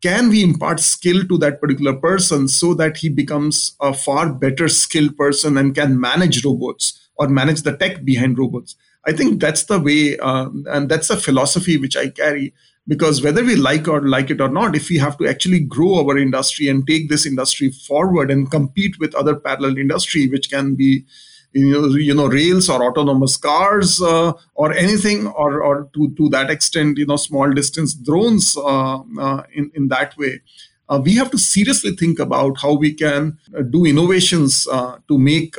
can 0.00 0.28
we 0.28 0.44
impart 0.44 0.78
skill 0.78 1.26
to 1.26 1.38
that 1.38 1.60
particular 1.60 1.94
person 1.94 2.46
so 2.46 2.74
that 2.74 2.98
he 2.98 3.08
becomes 3.08 3.74
a 3.80 3.92
far 3.92 4.32
better 4.32 4.68
skilled 4.68 5.16
person 5.16 5.58
and 5.58 5.74
can 5.74 5.98
manage 5.98 6.44
robots 6.44 7.03
or 7.16 7.28
manage 7.28 7.62
the 7.62 7.76
tech 7.76 8.04
behind 8.04 8.38
robots? 8.38 8.76
I 9.06 9.12
think 9.12 9.40
that's 9.40 9.64
the 9.64 9.78
way, 9.78 10.18
um, 10.18 10.64
and 10.68 10.88
that's 10.88 11.08
the 11.08 11.16
philosophy 11.16 11.76
which 11.76 11.96
I 11.96 12.08
carry. 12.08 12.54
Because 12.86 13.22
whether 13.22 13.42
we 13.42 13.56
like 13.56 13.88
or 13.88 14.02
like 14.06 14.28
it 14.28 14.42
or 14.42 14.48
not, 14.48 14.76
if 14.76 14.90
we 14.90 14.98
have 14.98 15.16
to 15.16 15.26
actually 15.26 15.60
grow 15.60 16.06
our 16.06 16.18
industry 16.18 16.68
and 16.68 16.86
take 16.86 17.08
this 17.08 17.24
industry 17.24 17.70
forward 17.70 18.30
and 18.30 18.50
compete 18.50 18.98
with 18.98 19.14
other 19.14 19.34
parallel 19.34 19.78
industry, 19.78 20.28
which 20.28 20.50
can 20.50 20.74
be 20.74 21.06
you 21.54 21.70
know, 21.70 21.88
you 21.96 22.14
know 22.14 22.26
rails 22.26 22.68
or 22.68 22.84
autonomous 22.84 23.36
cars 23.36 24.02
uh, 24.02 24.32
or 24.54 24.72
anything 24.72 25.26
or, 25.28 25.62
or 25.62 25.88
to, 25.94 26.12
to 26.16 26.28
that 26.28 26.50
extent 26.50 26.98
you 26.98 27.06
know 27.06 27.16
small 27.16 27.50
distance 27.52 27.94
drones 27.94 28.56
uh, 28.56 28.98
uh, 29.18 29.42
in, 29.52 29.70
in 29.74 29.88
that 29.88 30.16
way 30.18 30.40
uh, 30.88 31.00
we 31.02 31.14
have 31.14 31.30
to 31.30 31.38
seriously 31.38 31.92
think 31.92 32.18
about 32.18 32.58
how 32.60 32.74
we 32.74 32.92
can 32.92 33.38
uh, 33.56 33.62
do 33.62 33.86
innovations 33.86 34.66
uh, 34.68 34.98
to 35.08 35.16
make 35.16 35.54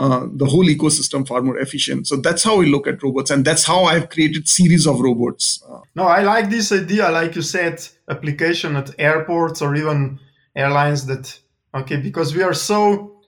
uh, 0.00 0.26
the 0.32 0.46
whole 0.46 0.64
ecosystem 0.64 1.28
far 1.28 1.42
more 1.42 1.58
efficient. 1.58 2.06
So 2.06 2.16
that's 2.16 2.42
how 2.42 2.56
we 2.56 2.70
look 2.70 2.86
at 2.86 3.02
robots, 3.02 3.30
and 3.30 3.44
that's 3.44 3.64
how 3.64 3.84
I've 3.84 4.08
created 4.08 4.48
series 4.48 4.86
of 4.86 4.98
robots. 4.98 5.62
Uh, 5.68 5.80
no, 5.94 6.04
I 6.04 6.22
like 6.22 6.48
this 6.48 6.72
idea, 6.72 7.10
like 7.10 7.36
you 7.36 7.42
said, 7.42 7.86
application 8.08 8.76
at 8.76 8.98
airports 8.98 9.60
or 9.60 9.76
even 9.76 10.18
airlines. 10.56 11.04
That 11.04 11.38
okay, 11.74 11.98
because 11.98 12.34
we 12.34 12.42
are 12.42 12.54
so 12.54 13.20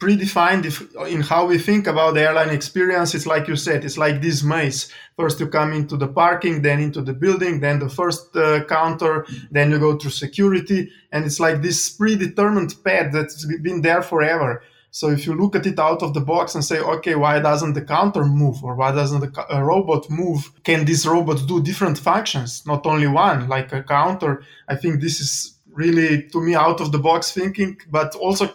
predefined 0.00 0.64
if, 0.64 0.80
in 1.08 1.20
how 1.20 1.44
we 1.44 1.58
think 1.58 1.86
about 1.86 2.14
the 2.14 2.22
airline 2.22 2.48
experience. 2.48 3.14
It's 3.14 3.26
like 3.26 3.46
you 3.46 3.56
said, 3.56 3.84
it's 3.84 3.98
like 3.98 4.22
this 4.22 4.42
maze. 4.42 4.90
First, 5.18 5.40
you 5.40 5.46
come 5.46 5.74
into 5.74 5.98
the 5.98 6.08
parking, 6.08 6.62
then 6.62 6.80
into 6.80 7.02
the 7.02 7.12
building, 7.12 7.60
then 7.60 7.80
the 7.80 7.90
first 7.90 8.34
uh, 8.34 8.64
counter, 8.64 9.26
then 9.50 9.70
you 9.70 9.78
go 9.78 9.98
through 9.98 10.12
security, 10.12 10.90
and 11.12 11.26
it's 11.26 11.38
like 11.38 11.60
this 11.60 11.90
predetermined 11.90 12.82
path 12.82 13.12
that's 13.12 13.44
been 13.60 13.82
there 13.82 14.00
forever 14.00 14.62
so 14.94 15.08
if 15.08 15.24
you 15.24 15.34
look 15.34 15.56
at 15.56 15.66
it 15.66 15.78
out 15.78 16.02
of 16.02 16.12
the 16.12 16.20
box 16.20 16.54
and 16.54 16.62
say, 16.62 16.78
okay, 16.78 17.14
why 17.14 17.40
doesn't 17.40 17.72
the 17.72 17.80
counter 17.80 18.26
move 18.26 18.62
or 18.62 18.76
why 18.76 18.92
doesn't 18.92 19.20
the 19.20 19.62
robot 19.62 20.10
move? 20.10 20.52
Can 20.64 20.84
this 20.84 21.06
robot 21.06 21.48
do 21.48 21.62
different 21.62 21.96
functions, 21.96 22.62
not 22.66 22.84
only 22.84 23.06
one, 23.06 23.48
like 23.48 23.72
a 23.72 23.82
counter? 23.82 24.44
I 24.68 24.76
think 24.76 25.00
this 25.00 25.18
is 25.18 25.58
really, 25.72 26.24
to 26.24 26.42
me, 26.42 26.54
out 26.54 26.82
of 26.82 26.92
the 26.92 26.98
box 26.98 27.32
thinking, 27.32 27.78
but 27.90 28.14
also 28.16 28.50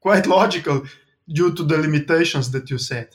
quite 0.00 0.28
logical 0.28 0.84
due 1.28 1.52
to 1.54 1.64
the 1.64 1.78
limitations 1.78 2.52
that 2.52 2.70
you 2.70 2.78
said. 2.78 3.08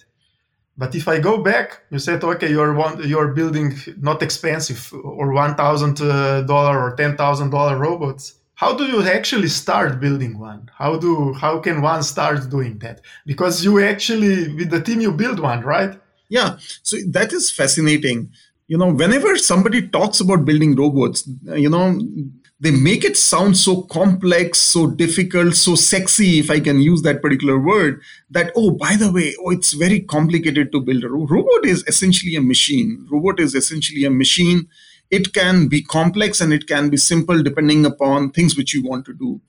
But 0.77 0.93
if 0.95 1.07
I 1.07 1.19
go 1.19 1.41
back, 1.41 1.83
you 1.89 1.99
said, 1.99 2.25
okay, 2.25 2.49
you're 2.49 2.73
one, 2.73 3.07
you're 3.07 3.29
building 3.29 3.73
not 4.01 4.21
expensive 4.21 4.91
or 5.01 5.31
one 5.31 5.55
thousand 5.55 6.01
uh, 6.01 6.41
dollar 6.41 6.77
or 6.77 6.93
ten 6.97 7.15
thousand 7.15 7.51
dollar 7.51 7.77
robots 7.77 8.33
how 8.55 8.75
do 8.75 8.85
you 8.85 9.01
actually 9.03 9.49
start 9.49 9.99
building 9.99 10.39
one? 10.39 10.69
How 10.73 10.97
do 10.97 11.33
how 11.33 11.59
can 11.59 11.81
one 11.81 12.03
start 12.03 12.49
doing 12.49 12.79
that? 12.79 13.01
Because 13.25 13.63
you 13.63 13.83
actually 13.83 14.53
with 14.55 14.69
the 14.69 14.81
team 14.81 15.01
you 15.01 15.11
build 15.11 15.39
one 15.39 15.61
right? 15.61 15.99
Yeah. 16.29 16.57
So 16.81 16.97
that 17.09 17.33
is 17.33 17.51
fascinating. 17.51 18.31
You 18.67 18.77
know 18.77 18.91
whenever 18.91 19.37
somebody 19.37 19.87
talks 19.87 20.19
about 20.19 20.45
building 20.45 20.75
robots 20.75 21.29
you 21.53 21.69
know 21.69 21.99
they 22.59 22.71
make 22.71 23.03
it 23.03 23.15
sound 23.15 23.57
so 23.57 23.81
complex 23.83 24.57
so 24.57 24.87
difficult 24.87 25.53
so 25.53 25.75
sexy 25.75 26.39
if 26.39 26.49
i 26.49 26.59
can 26.59 26.79
use 26.79 27.03
that 27.03 27.21
particular 27.21 27.59
word 27.59 28.01
that 28.31 28.51
oh 28.55 28.71
by 28.71 28.95
the 28.95 29.11
way 29.11 29.35
oh 29.41 29.51
it's 29.51 29.73
very 29.73 29.99
complicated 29.99 30.71
to 30.71 30.81
build 30.81 31.03
a 31.03 31.09
robot 31.09 31.65
is 31.65 31.83
essentially 31.87 32.35
a 32.35 32.41
machine. 32.41 33.05
Robot 33.11 33.39
is 33.39 33.53
essentially 33.53 34.03
a 34.03 34.09
machine 34.09 34.67
it 35.11 35.33
can 35.33 35.67
be 35.67 35.81
complex 35.81 36.41
and 36.41 36.53
it 36.53 36.67
can 36.67 36.89
be 36.89 36.97
simple 36.97 37.41
depending 37.41 37.85
upon 37.85 38.31
things 38.31 38.57
which 38.57 38.73
you 38.73 38.83
want 38.83 39.05
to 39.05 39.13
do. 39.13 39.41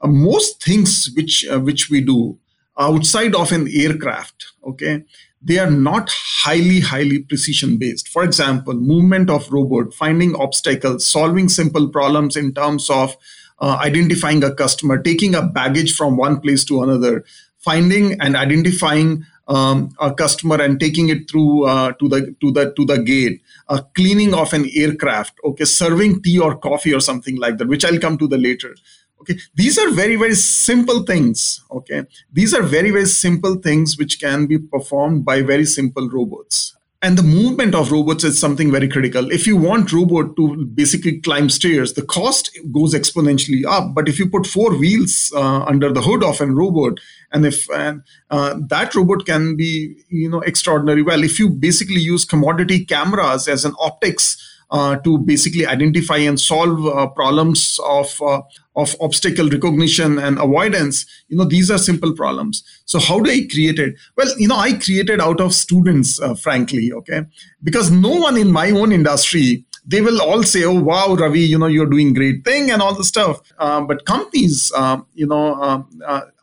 Uh, 0.00 0.08
most 0.08 0.62
things 0.62 1.10
which 1.16 1.46
uh, 1.48 1.60
which 1.60 1.90
we 1.90 2.00
do 2.00 2.38
outside 2.78 3.34
of 3.34 3.52
an 3.52 3.68
aircraft, 3.72 4.46
okay, 4.66 5.04
they 5.40 5.58
are 5.58 5.70
not 5.70 6.10
highly 6.10 6.80
highly 6.80 7.20
precision 7.20 7.76
based. 7.78 8.08
For 8.08 8.24
example, 8.24 8.74
movement 8.74 9.30
of 9.30 9.52
robot, 9.52 9.94
finding 9.94 10.34
obstacles, 10.34 11.06
solving 11.06 11.48
simple 11.48 11.88
problems 11.88 12.36
in 12.36 12.54
terms 12.54 12.90
of 12.90 13.16
uh, 13.60 13.78
identifying 13.80 14.42
a 14.42 14.54
customer, 14.54 15.00
taking 15.00 15.34
a 15.34 15.42
baggage 15.42 15.94
from 15.94 16.16
one 16.16 16.40
place 16.40 16.64
to 16.64 16.82
another, 16.82 17.24
finding 17.58 18.20
and 18.20 18.36
identifying 18.36 19.24
um, 19.48 19.94
a 20.00 20.12
customer 20.12 20.60
and 20.60 20.80
taking 20.80 21.08
it 21.08 21.30
through 21.30 21.66
uh, 21.66 21.92
to 21.92 22.08
the 22.08 22.34
to 22.40 22.50
the 22.50 22.72
to 22.74 22.84
the 22.84 22.98
gate 22.98 23.42
uh, 23.68 23.80
cleaning 23.94 24.34
of 24.34 24.52
an 24.52 24.68
aircraft, 24.74 25.34
okay, 25.44 25.64
serving 25.64 26.22
tea 26.22 26.38
or 26.38 26.56
coffee 26.56 26.94
or 26.94 27.00
something 27.00 27.36
like 27.36 27.58
that, 27.58 27.68
which 27.68 27.84
I'll 27.84 27.98
come 27.98 28.18
to 28.18 28.28
the 28.28 28.38
later. 28.38 28.74
Okay, 29.20 29.38
these 29.54 29.78
are 29.78 29.90
very, 29.90 30.16
very 30.16 30.34
simple 30.34 31.02
things. 31.02 31.62
Okay, 31.70 32.04
these 32.32 32.54
are 32.54 32.62
very, 32.62 32.90
very 32.90 33.06
simple 33.06 33.56
things 33.56 33.96
which 33.96 34.20
can 34.20 34.46
be 34.46 34.58
performed 34.58 35.24
by 35.24 35.40
very 35.42 35.64
simple 35.64 36.08
robots 36.08 36.76
and 37.04 37.18
the 37.18 37.22
movement 37.22 37.74
of 37.74 37.92
robots 37.92 38.24
is 38.24 38.38
something 38.40 38.72
very 38.72 38.88
critical. 38.88 39.30
If 39.30 39.46
you 39.46 39.58
want 39.58 39.92
robot 39.92 40.36
to 40.36 40.64
basically 40.64 41.20
climb 41.20 41.50
stairs 41.50 41.92
the 41.92 42.00
cost 42.00 42.58
goes 42.72 42.94
exponentially 42.94 43.66
up. 43.66 43.94
But 43.94 44.08
if 44.08 44.18
you 44.18 44.26
put 44.26 44.46
four 44.46 44.74
wheels 44.74 45.30
uh, 45.36 45.64
under 45.64 45.92
the 45.92 46.00
hood 46.00 46.24
of 46.24 46.40
a 46.40 46.46
robot 46.46 46.94
and 47.30 47.44
if 47.44 47.68
and, 47.70 48.02
uh, 48.30 48.54
that 48.68 48.94
robot 48.94 49.26
can 49.26 49.54
be 49.54 50.02
you 50.08 50.30
know 50.30 50.40
extraordinary 50.40 51.02
well. 51.02 51.22
If 51.22 51.38
you 51.38 51.50
basically 51.50 52.00
use 52.00 52.24
commodity 52.24 52.86
cameras 52.86 53.48
as 53.48 53.66
an 53.66 53.74
optics 53.78 54.53
uh, 54.74 54.96
to 54.96 55.18
basically 55.18 55.64
identify 55.64 56.16
and 56.16 56.40
solve 56.40 56.84
uh, 56.84 57.06
problems 57.06 57.78
of 57.86 58.20
uh, 58.20 58.40
of 58.74 58.96
obstacle 59.00 59.48
recognition 59.48 60.18
and 60.18 60.36
avoidance. 60.36 61.06
You 61.28 61.36
know 61.36 61.44
these 61.44 61.70
are 61.70 61.78
simple 61.78 62.12
problems. 62.12 62.64
So 62.84 62.98
how 62.98 63.20
do 63.20 63.30
i 63.30 63.46
create 63.52 63.78
it? 63.78 63.94
Well 64.16 64.32
you 64.36 64.48
know 64.48 64.56
i 64.56 64.72
created 64.72 65.20
out 65.20 65.40
of 65.40 65.54
students 65.54 66.20
uh, 66.20 66.34
frankly 66.34 66.90
okay? 66.92 67.20
Because 67.62 67.92
no 67.92 68.16
one 68.26 68.36
in 68.36 68.50
my 68.50 68.72
own 68.72 68.90
industry 68.90 69.64
they 69.86 70.00
will 70.00 70.20
all 70.20 70.42
say 70.42 70.64
oh 70.64 70.80
wow 70.80 71.14
ravi 71.14 71.40
you 71.52 71.58
know 71.58 71.66
you're 71.66 71.94
doing 71.94 72.12
great 72.18 72.42
thing 72.44 72.70
and 72.72 72.82
all 72.82 72.94
the 72.96 73.04
stuff. 73.04 73.40
Uh, 73.58 73.80
but 73.80 74.04
companies 74.06 74.72
uh, 74.74 74.98
you 75.14 75.28
know 75.28 75.86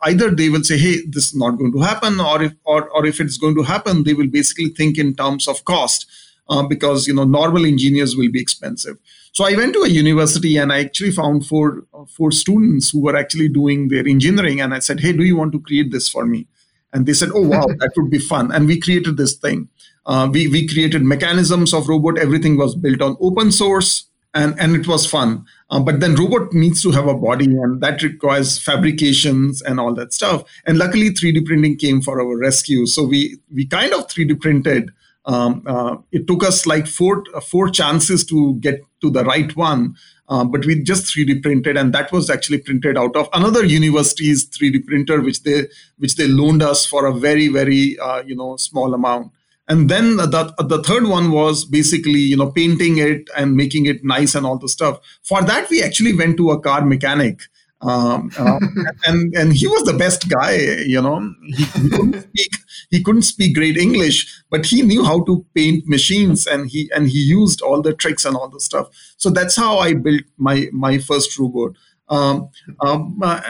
either 0.04 0.32
they 0.32 0.48
will 0.48 0.64
say 0.64 0.78
hey 0.78 0.96
this 1.10 1.30
is 1.30 1.36
not 1.36 1.60
going 1.60 1.74
to 1.74 1.86
happen 1.92 2.22
or 2.32 2.42
if 2.42 2.54
or, 2.64 2.90
or 2.92 3.06
if 3.06 3.20
it's 3.20 3.38
going 3.38 3.56
to 3.56 3.70
happen 3.76 4.04
they 4.06 4.14
will 4.14 4.34
basically 4.40 4.70
think 4.70 4.98
in 4.98 5.16
terms 5.16 5.50
of 5.50 5.66
cost 5.66 6.08
uh, 6.50 6.64
because 6.64 7.08
you 7.08 7.14
know 7.14 7.24
normal 7.24 7.66
engineers 7.66 8.16
will 8.16 8.32
be 8.32 8.42
expensive. 8.42 8.98
So 9.34 9.46
I 9.46 9.56
went 9.56 9.74
to 9.74 9.84
a 9.84 9.90
university 9.90 10.58
and 10.58 10.74
I 10.74 10.80
actually 10.82 11.12
found 11.12 11.46
four 11.46 11.84
four 12.10 12.32
students 12.32 12.90
who 12.92 13.02
were 13.02 13.16
actually 13.16 13.48
doing 13.48 13.88
their 13.88 14.08
engineering, 14.08 14.62
and 14.62 14.74
I 14.74 14.80
said, 14.80 15.00
"Hey, 15.00 15.14
do 15.14 15.24
you 15.24 15.38
want 15.38 15.54
to 15.54 15.60
create 15.60 15.92
this 15.92 16.10
for 16.10 16.26
me?" 16.26 16.48
And 16.94 17.06
they 17.06 17.14
said, 17.14 17.30
"Oh 17.34 17.48
wow, 17.48 17.66
that 17.80 17.92
would 17.96 18.12
be 18.12 18.20
fun." 18.20 18.52
And 18.52 18.68
we 18.68 18.80
created 18.80 19.18
this 19.18 19.34
thing. 19.34 19.70
Uh, 20.06 20.30
we 20.32 20.48
we 20.48 20.68
created 20.68 21.04
mechanisms 21.04 21.74
of 21.74 21.88
robot. 21.88 22.18
Everything 22.18 22.58
was 22.58 22.76
built 22.76 23.02
on 23.02 23.18
open 23.20 23.52
source. 23.52 24.06
And, 24.34 24.58
and 24.62 24.78
it 24.78 24.88
was 24.88 25.06
fun. 25.06 25.44
Uh, 25.70 25.82
but 25.82 26.00
then 26.00 26.16
robot 26.16 26.54
needs 26.54 26.82
to 26.84 26.92
have 26.92 27.06
a 27.06 27.14
body 27.14 27.48
and 27.48 27.82
that 27.82 28.02
requires 28.02 28.58
fabrications 28.58 29.62
and 29.62 29.78
all 29.78 29.94
that 29.96 30.14
stuff. 30.14 30.46
And 30.66 30.78
luckily 30.78 31.10
3D 31.10 31.46
printing 31.46 31.76
came 31.76 32.02
for 32.02 32.22
our 32.22 32.38
rescue. 32.38 32.86
So 32.86 33.04
we, 33.04 33.40
we 33.54 33.66
kind 33.66 33.92
of 33.92 34.08
3D 34.08 34.40
printed 34.40 34.92
um, 35.26 35.64
uh, 35.68 35.98
it 36.12 36.28
took 36.28 36.44
us 36.44 36.66
like 36.66 36.88
four 36.88 37.24
four 37.42 37.70
chances 37.70 38.26
to 38.26 38.56
get 38.56 38.82
to 39.02 39.10
the 39.10 39.24
right 39.24 39.56
one, 39.56 39.96
uh, 40.30 40.44
but 40.44 40.66
we 40.66 40.82
just 40.82 41.14
3D 41.14 41.44
printed, 41.44 41.78
and 41.78 41.94
that 41.94 42.12
was 42.12 42.30
actually 42.30 42.60
printed 42.60 42.98
out 42.98 43.16
of 43.16 43.30
another 43.34 43.66
university's 43.66 44.48
3D 44.50 44.86
printer, 44.86 45.22
which 45.22 45.44
they 45.44 45.68
which 45.98 46.16
they 46.16 46.28
loaned 46.28 46.64
us 46.64 46.86
for 46.86 47.06
a 47.06 47.14
very 47.14 47.48
very 47.50 48.00
uh, 48.00 48.24
you 48.24 48.36
know 48.36 48.58
small 48.58 48.94
amount. 48.94 49.32
And 49.68 49.90
then 49.90 50.18
the 50.18 50.54
the 50.58 50.82
third 50.84 51.08
one 51.08 51.32
was 51.32 51.66
basically 51.66 52.20
you 52.20 52.38
know 52.38 52.52
painting 52.52 52.98
it 52.98 53.30
and 53.38 53.56
making 53.56 53.86
it 53.86 54.04
nice 54.04 54.34
and 54.34 54.46
all 54.46 54.58
the 54.58 54.70
stuff. 54.70 55.00
For 55.22 55.44
that, 55.44 55.70
we 55.70 55.84
actually 55.84 56.16
went 56.18 56.38
to 56.38 56.50
a 56.52 56.60
car 56.60 56.84
mechanic 56.84 57.42
um, 57.82 58.32
and 59.06 59.34
and 59.36 59.54
he 59.54 59.68
was 59.68 59.84
the 59.84 59.94
best 59.94 60.30
guy. 60.30 60.56
You 60.56 61.02
know, 61.02 61.34
he, 61.48 61.64
he, 61.64 61.90
couldn't 61.90 62.22
speak 62.30 62.52
he 62.90 63.04
couldn't 63.04 63.22
speak 63.24 63.56
great 63.56 63.78
English, 63.78 64.44
but 64.50 64.66
he 64.66 64.82
knew 64.82 65.04
how 65.04 65.24
to 65.24 65.46
paint 65.56 65.88
machines, 65.88 66.46
and 66.46 66.70
he 66.70 66.92
and 66.96 67.10
he 67.10 67.20
used 67.20 67.62
all 67.62 67.82
the 67.82 67.94
tricks 67.94 68.26
and 68.26 68.36
all 68.36 68.50
the 68.50 68.60
stuff. 68.60 68.90
So 69.18 69.30
that's 69.30 69.56
how 69.56 69.80
I 69.80 69.94
built 69.94 70.24
my 70.38 70.68
my 70.72 70.98
first 71.00 71.38
robot. 71.38 71.72
Um, 72.10 72.50
um, 72.82 73.20
uh, 73.24 73.42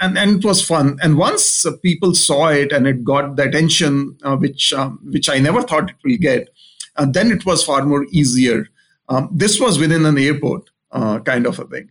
and 0.00 0.18
and 0.18 0.38
it 0.38 0.44
was 0.44 0.64
fun. 0.66 0.98
And 1.02 1.16
once 1.16 1.64
people 1.82 2.14
saw 2.14 2.48
it 2.48 2.72
and 2.72 2.86
it 2.86 3.04
got 3.04 3.36
the 3.36 3.44
attention 3.44 4.18
uh, 4.22 4.36
which 4.36 4.72
um, 4.72 4.98
which 5.04 5.28
I 5.28 5.38
never 5.38 5.62
thought 5.62 5.90
it 5.90 5.96
will 6.04 6.18
get, 6.18 6.48
uh, 6.96 7.06
then 7.06 7.30
it 7.30 7.46
was 7.46 7.64
far 7.64 7.84
more 7.84 8.06
easier. 8.10 8.66
This 9.30 9.60
was 9.60 9.78
within 9.78 10.06
an 10.06 10.16
airport 10.16 10.70
uh, 10.90 11.18
kind 11.20 11.46
of 11.46 11.58
a 11.58 11.66
thing. 11.66 11.90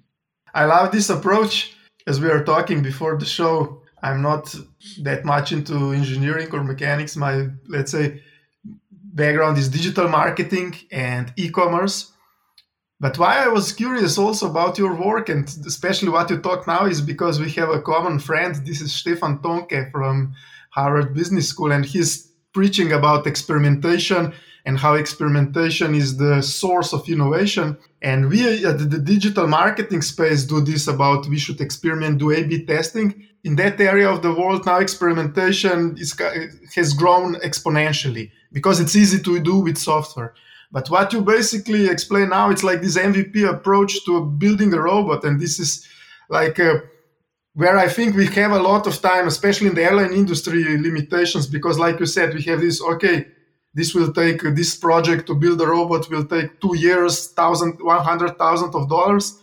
I 0.53 0.65
love 0.65 0.91
this 0.91 1.09
approach. 1.09 1.75
As 2.07 2.19
we 2.19 2.29
are 2.29 2.43
talking 2.43 2.81
before 2.81 3.17
the 3.17 3.25
show, 3.25 3.81
I'm 4.01 4.21
not 4.21 4.55
that 5.03 5.23
much 5.23 5.51
into 5.51 5.91
engineering 5.91 6.49
or 6.51 6.63
mechanics. 6.63 7.15
My, 7.15 7.47
let's 7.67 7.91
say, 7.91 8.21
background 9.13 9.57
is 9.57 9.69
digital 9.69 10.07
marketing 10.07 10.75
and 10.91 11.31
e-commerce. 11.37 12.11
But 12.99 13.17
why 13.17 13.43
I 13.43 13.47
was 13.47 13.71
curious 13.71 14.17
also 14.17 14.49
about 14.49 14.77
your 14.77 14.93
work 14.93 15.29
and 15.29 15.47
especially 15.65 16.09
what 16.09 16.29
you 16.29 16.37
talk 16.39 16.67
now 16.67 16.85
is 16.85 17.01
because 17.01 17.39
we 17.39 17.49
have 17.51 17.69
a 17.69 17.81
common 17.81 18.19
friend. 18.19 18.55
This 18.55 18.81
is 18.81 18.93
Stefan 18.93 19.39
Thomke 19.39 19.91
from 19.91 20.33
Harvard 20.69 21.13
Business 21.13 21.49
School, 21.49 21.71
and 21.71 21.83
he's 21.83 22.31
preaching 22.53 22.93
about 22.93 23.27
experimentation 23.27 24.33
and 24.65 24.77
how 24.77 24.93
experimentation 24.93 25.95
is 25.95 26.17
the 26.17 26.41
source 26.41 26.93
of 26.93 27.07
innovation. 27.09 27.77
And 28.01 28.29
we 28.29 28.65
at 28.65 28.77
the 28.77 28.99
digital 28.99 29.47
marketing 29.47 30.01
space 30.01 30.43
do 30.43 30.61
this 30.61 30.87
about 30.87 31.27
we 31.27 31.39
should 31.39 31.61
experiment, 31.61 32.19
do 32.19 32.31
A/B 32.31 32.65
testing. 32.65 33.27
In 33.43 33.55
that 33.55 33.81
area 33.81 34.07
of 34.07 34.21
the 34.21 34.33
world 34.33 34.65
now, 34.65 34.77
experimentation 34.77 35.95
is, 35.97 36.15
has 36.75 36.93
grown 36.93 37.35
exponentially 37.35 38.31
because 38.51 38.79
it's 38.79 38.95
easy 38.95 39.19
to 39.23 39.39
do 39.39 39.59
with 39.59 39.77
software. 39.77 40.33
But 40.71 40.89
what 40.89 41.11
you 41.11 41.21
basically 41.21 41.87
explain 41.87 42.29
now, 42.29 42.49
it's 42.49 42.63
like 42.63 42.81
this 42.81 42.97
MVP 42.97 43.49
approach 43.49 44.05
to 44.05 44.25
building 44.25 44.73
a 44.73 44.81
robot, 44.81 45.25
and 45.25 45.39
this 45.39 45.59
is 45.59 45.85
like 46.29 46.59
uh, 46.59 46.75
where 47.53 47.77
I 47.77 47.89
think 47.89 48.15
we 48.15 48.27
have 48.27 48.51
a 48.51 48.59
lot 48.59 48.87
of 48.87 49.01
time, 49.01 49.27
especially 49.27 49.67
in 49.67 49.75
the 49.75 49.83
airline 49.83 50.13
industry, 50.13 50.63
limitations 50.77 51.45
because, 51.47 51.77
like 51.77 51.99
you 51.99 52.05
said, 52.05 52.33
we 52.33 52.41
have 52.43 52.61
this. 52.61 52.81
Okay, 52.81 53.27
this 53.73 53.93
will 53.93 54.11
take 54.11 54.41
this 54.41 54.75
project 54.75 55.27
to 55.27 55.35
build 55.35 55.61
a 55.61 55.67
robot 55.67 56.09
will 56.09 56.25
take 56.25 56.59
two 56.59 56.75
years, 56.77 57.29
thousand, 57.29 57.79
one 57.81 58.03
hundred 58.03 58.37
thousand 58.37 58.75
of 58.75 58.89
dollars. 58.89 59.37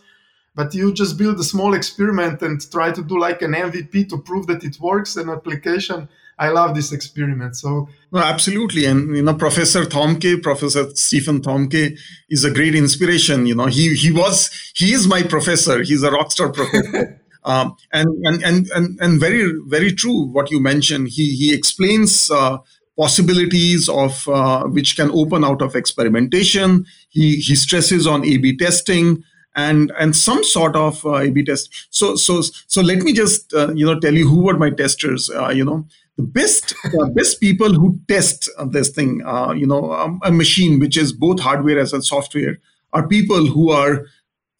But 0.54 0.74
you 0.74 0.92
just 0.92 1.16
build 1.16 1.38
a 1.38 1.44
small 1.44 1.74
experiment 1.74 2.42
and 2.42 2.60
try 2.70 2.90
to 2.90 3.02
do 3.02 3.18
like 3.18 3.42
an 3.42 3.52
MVP 3.52 4.08
to 4.08 4.18
prove 4.18 4.48
that 4.48 4.64
it 4.64 4.78
works 4.80 5.16
an 5.16 5.30
application 5.30 6.08
I 6.38 6.48
love 6.50 6.74
this 6.74 6.92
experiment. 6.92 7.56
So 7.56 7.88
no, 8.12 8.20
absolutely, 8.20 8.84
and 8.84 9.16
you 9.16 9.22
know, 9.22 9.34
Professor 9.34 9.82
Thomke, 9.84 10.42
Professor 10.42 10.88
Stephen 10.94 11.40
Thomke, 11.40 11.98
is 12.30 12.44
a 12.44 12.50
great 12.50 12.74
inspiration. 12.74 13.46
You 13.46 13.56
know, 13.56 13.66
he 13.66 13.94
he 13.94 14.12
was 14.12 14.50
he 14.74 14.92
is 14.92 15.06
my 15.06 15.22
professor. 15.22 15.82
He's 15.82 16.02
a 16.02 16.10
rockstar 16.10 16.54
professor. 16.54 17.20
um, 17.44 17.76
and, 17.92 18.08
and 18.24 18.44
and 18.44 18.70
and 18.74 19.00
and 19.00 19.20
very 19.20 19.52
very 19.66 19.92
true 19.92 20.26
what 20.26 20.50
you 20.50 20.60
mentioned. 20.60 21.08
He 21.08 21.34
he 21.34 21.54
explains. 21.54 22.30
Uh, 22.30 22.58
possibilities 22.98 23.88
of 23.88 24.28
uh, 24.28 24.64
which 24.64 24.96
can 24.96 25.10
open 25.12 25.44
out 25.44 25.62
of 25.62 25.76
experimentation. 25.76 26.84
He 27.08 27.36
he 27.36 27.54
stresses 27.54 28.06
on 28.06 28.26
A/B 28.26 28.56
testing 28.56 29.22
and 29.56 29.92
and 29.98 30.14
some 30.16 30.42
sort 30.44 30.76
of 30.76 31.04
uh, 31.06 31.16
A/B 31.16 31.44
test. 31.44 31.70
So 31.90 32.16
so 32.16 32.42
so 32.66 32.82
let 32.82 33.02
me 33.02 33.12
just 33.12 33.54
uh, 33.54 33.72
you 33.74 33.86
know 33.86 33.98
tell 34.00 34.14
you 34.14 34.28
who 34.28 34.42
were 34.42 34.58
my 34.58 34.70
testers. 34.70 35.30
Uh, 35.30 35.50
you 35.50 35.64
know 35.64 35.86
the 36.18 36.24
best 36.24 36.74
uh, 37.00 37.06
best 37.10 37.40
people 37.40 37.72
who 37.72 37.98
test 38.08 38.50
this 38.70 38.90
thing, 38.90 39.22
uh, 39.24 39.52
you 39.52 39.66
know, 39.66 39.92
um, 39.92 40.20
a 40.24 40.32
machine 40.32 40.80
which 40.80 40.96
is 40.96 41.12
both 41.12 41.40
hardware 41.40 41.78
as 41.78 41.92
well 41.92 42.02
software, 42.02 42.58
are 42.92 43.06
people 43.06 43.46
who 43.46 43.70
are 43.70 44.06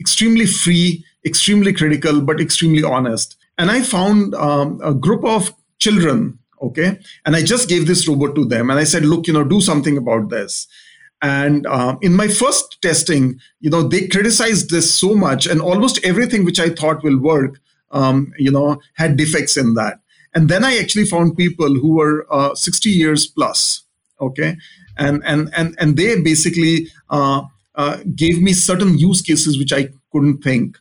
extremely 0.00 0.47
free, 0.47 1.04
extremely 1.26 1.73
critical, 1.73 2.21
but 2.21 2.40
extremely 2.40 2.85
honest. 2.85 3.37
And 3.59 3.73
I 3.73 3.83
found 3.83 4.37
um, 4.37 4.80
a 4.85 4.95
group 4.95 5.25
of 5.25 5.52
children, 5.80 6.38
okay, 6.62 6.99
and 7.25 7.37
I 7.37 7.43
just 7.43 7.69
gave 7.69 7.87
this 7.87 8.09
robot 8.09 8.35
to 8.37 8.45
them, 8.45 8.71
and 8.71 8.79
I 8.79 8.85
said, 8.85 9.05
look, 9.05 9.27
you 9.27 9.33
know, 9.33 9.45
do 9.45 9.61
something 9.61 9.97
about 9.97 10.31
this. 10.31 10.67
And 11.21 11.67
uh, 11.67 11.97
in 12.00 12.15
my 12.15 12.29
first 12.29 12.81
testing, 12.81 13.41
you 13.61 13.71
know, 13.71 13.83
they 13.83 14.07
criticized 14.07 14.71
this 14.71 14.93
so 14.93 15.15
much, 15.15 15.47
and 15.47 15.61
almost 15.61 16.05
everything 16.05 16.45
which 16.45 16.61
I 16.61 16.71
thought 16.71 17.03
will 17.03 17.19
work, 17.19 17.61
um, 17.91 18.33
you 18.38 18.50
know, 18.50 18.81
had 18.95 19.17
defects 19.17 19.57
in 19.57 19.75
that. 19.75 20.00
And 20.35 20.49
then 20.49 20.65
I 20.65 20.79
actually 20.79 21.07
found 21.07 21.37
people 21.37 21.75
who 21.75 21.97
were 21.97 22.27
uh, 22.31 22.55
60 22.55 22.91
years 22.91 23.27
plus, 23.27 23.83
okay, 24.21 24.57
and 24.97 25.23
and 25.25 25.50
and 25.57 25.75
and 25.79 25.97
they 25.97 26.21
basically 26.21 26.88
uh, 27.11 27.43
uh, 27.75 27.99
gave 28.15 28.41
me 28.41 28.53
certain 28.53 28.99
use 28.99 29.23
cases 29.23 29.59
which 29.59 29.73
I 29.73 29.88
couldn't 30.12 30.43
think. 30.43 30.79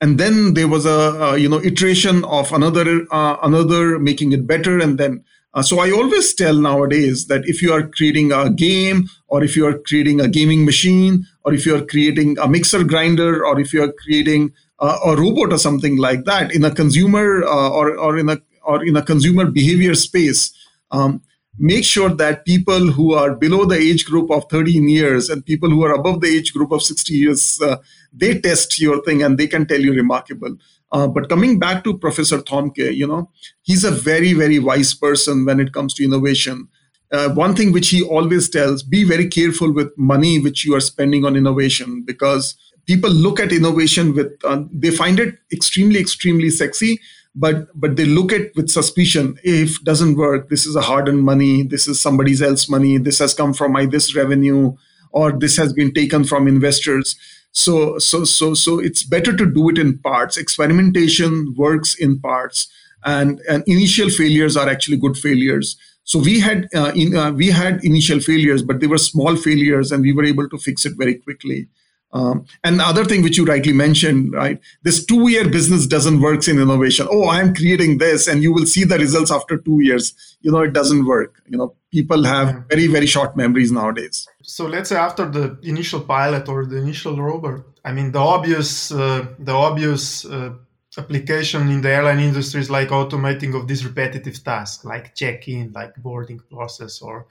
And 0.00 0.18
then 0.18 0.54
there 0.54 0.68
was 0.68 0.86
a, 0.86 0.90
a, 0.90 1.38
you 1.38 1.48
know 1.48 1.60
iteration 1.62 2.24
of 2.24 2.52
another 2.52 3.06
uh, 3.10 3.36
another 3.42 3.98
making 3.98 4.32
it 4.32 4.46
better, 4.46 4.78
and 4.78 4.96
then 4.96 5.24
uh, 5.54 5.62
so 5.62 5.80
I 5.80 5.90
always 5.90 6.34
tell 6.34 6.54
nowadays 6.54 7.26
that 7.26 7.44
if 7.46 7.62
you 7.62 7.72
are 7.72 7.88
creating 7.88 8.30
a 8.30 8.48
game, 8.48 9.08
or 9.26 9.42
if 9.42 9.56
you 9.56 9.66
are 9.66 9.76
creating 9.78 10.20
a 10.20 10.28
gaming 10.28 10.64
machine, 10.64 11.26
or 11.44 11.52
if 11.52 11.66
you 11.66 11.74
are 11.74 11.84
creating 11.84 12.38
a 12.38 12.46
mixer 12.46 12.84
grinder, 12.84 13.44
or 13.44 13.58
if 13.58 13.72
you 13.72 13.82
are 13.82 13.92
creating 13.92 14.52
uh, 14.78 14.98
a 15.04 15.16
robot 15.16 15.52
or 15.52 15.58
something 15.58 15.96
like 15.96 16.24
that 16.24 16.54
in 16.54 16.64
a 16.64 16.70
consumer 16.70 17.42
uh, 17.44 17.70
or, 17.70 17.96
or 17.98 18.18
in 18.18 18.28
a 18.28 18.38
or 18.62 18.84
in 18.84 18.96
a 18.96 19.02
consumer 19.02 19.46
behavior 19.46 19.94
space 19.94 20.52
um, 20.90 21.22
make 21.58 21.84
sure 21.84 22.08
that 22.10 22.44
people 22.44 22.92
who 22.92 23.14
are 23.14 23.34
below 23.34 23.64
the 23.64 23.76
age 23.76 24.04
group 24.04 24.30
of 24.30 24.44
13 24.48 24.88
years 24.88 25.28
and 25.28 25.44
people 25.44 25.68
who 25.68 25.84
are 25.84 25.92
above 25.92 26.20
the 26.20 26.28
age 26.28 26.52
group 26.52 26.70
of 26.70 26.82
60 26.82 27.12
years 27.12 27.60
uh, 27.60 27.76
they 28.12 28.38
test 28.40 28.80
your 28.80 29.02
thing 29.02 29.22
and 29.22 29.38
they 29.38 29.46
can 29.46 29.66
tell 29.66 29.80
you 29.80 29.92
remarkable. 29.92 30.56
Uh, 30.92 31.06
but 31.06 31.28
coming 31.28 31.58
back 31.58 31.84
to 31.84 31.98
professor 31.98 32.38
thomke 32.38 32.94
you 32.94 33.06
know 33.06 33.30
he's 33.62 33.84
a 33.84 33.90
very 33.90 34.32
very 34.32 34.58
wise 34.58 34.94
person 34.94 35.44
when 35.44 35.60
it 35.60 35.72
comes 35.72 35.94
to 35.94 36.04
innovation. 36.04 36.68
Uh, 37.10 37.30
one 37.30 37.56
thing 37.56 37.72
which 37.72 37.88
he 37.88 38.02
always 38.02 38.50
tells 38.50 38.82
be 38.82 39.02
very 39.02 39.26
careful 39.26 39.72
with 39.72 39.90
money 39.96 40.38
which 40.38 40.64
you 40.64 40.74
are 40.74 40.80
spending 40.80 41.24
on 41.24 41.36
innovation 41.36 42.02
because 42.04 42.54
people 42.86 43.10
look 43.10 43.40
at 43.40 43.52
innovation 43.52 44.14
with 44.14 44.32
uh, 44.44 44.62
they 44.72 44.90
find 44.90 45.18
it 45.18 45.38
extremely 45.52 45.98
extremely 45.98 46.50
sexy 46.50 46.98
but 47.38 47.68
but 47.74 47.96
they 47.96 48.04
look 48.04 48.32
at 48.32 48.54
with 48.56 48.68
suspicion 48.70 49.38
if 49.44 49.82
doesn't 49.84 50.16
work 50.16 50.48
this 50.48 50.66
is 50.66 50.76
a 50.76 50.80
hard 50.80 51.08
earned 51.08 51.22
money 51.22 51.62
this 51.62 51.86
is 51.86 52.00
somebody 52.00 52.34
else 52.44 52.68
money 52.68 52.98
this 52.98 53.18
has 53.18 53.34
come 53.40 53.52
from 53.54 53.72
my 53.72 53.84
this 53.86 54.14
revenue 54.16 54.72
or 55.12 55.32
this 55.32 55.56
has 55.56 55.72
been 55.72 55.92
taken 55.92 56.24
from 56.24 56.48
investors. 56.48 57.16
So 57.52 57.98
so 57.98 58.24
so 58.24 58.54
so 58.54 58.78
it's 58.78 59.02
better 59.02 59.36
to 59.36 59.46
do 59.46 59.68
it 59.70 59.78
in 59.78 59.98
parts. 59.98 60.36
Experimentation 60.36 61.54
works 61.56 61.94
in 61.94 62.20
parts. 62.20 62.68
And 63.04 63.40
and 63.48 63.64
initial 63.66 64.10
failures 64.10 64.56
are 64.56 64.68
actually 64.68 64.98
good 64.98 65.16
failures. 65.16 65.76
So 66.04 66.18
we 66.18 66.40
had 66.40 66.68
uh, 66.74 66.92
in, 66.94 67.16
uh, 67.16 67.32
we 67.32 67.48
had 67.48 67.84
initial 67.84 68.20
failures 68.20 68.62
but 68.62 68.80
they 68.80 68.86
were 68.86 68.98
small 68.98 69.36
failures 69.36 69.92
and 69.92 70.02
we 70.02 70.12
were 70.12 70.24
able 70.24 70.48
to 70.48 70.58
fix 70.58 70.86
it 70.86 70.94
very 70.96 71.14
quickly 71.14 71.68
um, 72.12 72.46
and 72.64 72.80
the 72.80 72.84
other 72.84 73.04
thing 73.04 73.22
which 73.22 73.36
you 73.36 73.44
rightly 73.44 73.72
mentioned, 73.72 74.32
right? 74.32 74.58
This 74.82 75.04
two-year 75.04 75.50
business 75.50 75.86
doesn't 75.86 76.20
work 76.20 76.48
in 76.48 76.58
innovation. 76.58 77.06
Oh, 77.10 77.28
I'm 77.28 77.54
creating 77.54 77.98
this, 77.98 78.26
and 78.26 78.42
you 78.42 78.52
will 78.52 78.66
see 78.66 78.84
the 78.84 78.98
results 78.98 79.30
after 79.30 79.58
two 79.58 79.80
years. 79.80 80.14
You 80.40 80.50
know, 80.52 80.60
it 80.60 80.72
doesn't 80.72 81.04
work. 81.04 81.42
You 81.48 81.58
know, 81.58 81.74
people 81.92 82.24
have 82.24 82.64
very 82.70 82.86
very 82.86 83.06
short 83.06 83.36
memories 83.36 83.70
nowadays. 83.70 84.26
So 84.42 84.66
let's 84.66 84.88
say 84.88 84.96
after 84.96 85.28
the 85.28 85.58
initial 85.62 86.00
pilot 86.00 86.48
or 86.48 86.64
the 86.64 86.76
initial 86.76 87.20
robot, 87.20 87.60
I 87.84 87.92
mean, 87.92 88.12
the 88.12 88.20
obvious 88.20 88.90
uh, 88.90 89.26
the 89.38 89.52
obvious 89.52 90.24
uh, 90.24 90.54
application 90.96 91.68
in 91.68 91.82
the 91.82 91.90
airline 91.90 92.20
industry 92.20 92.60
is 92.60 92.70
like 92.70 92.88
automating 92.88 93.54
of 93.54 93.68
these 93.68 93.84
repetitive 93.84 94.42
tasks, 94.42 94.84
like 94.84 95.14
check-in, 95.14 95.72
like 95.72 95.94
boarding 95.96 96.40
process, 96.50 97.02
or 97.02 97.26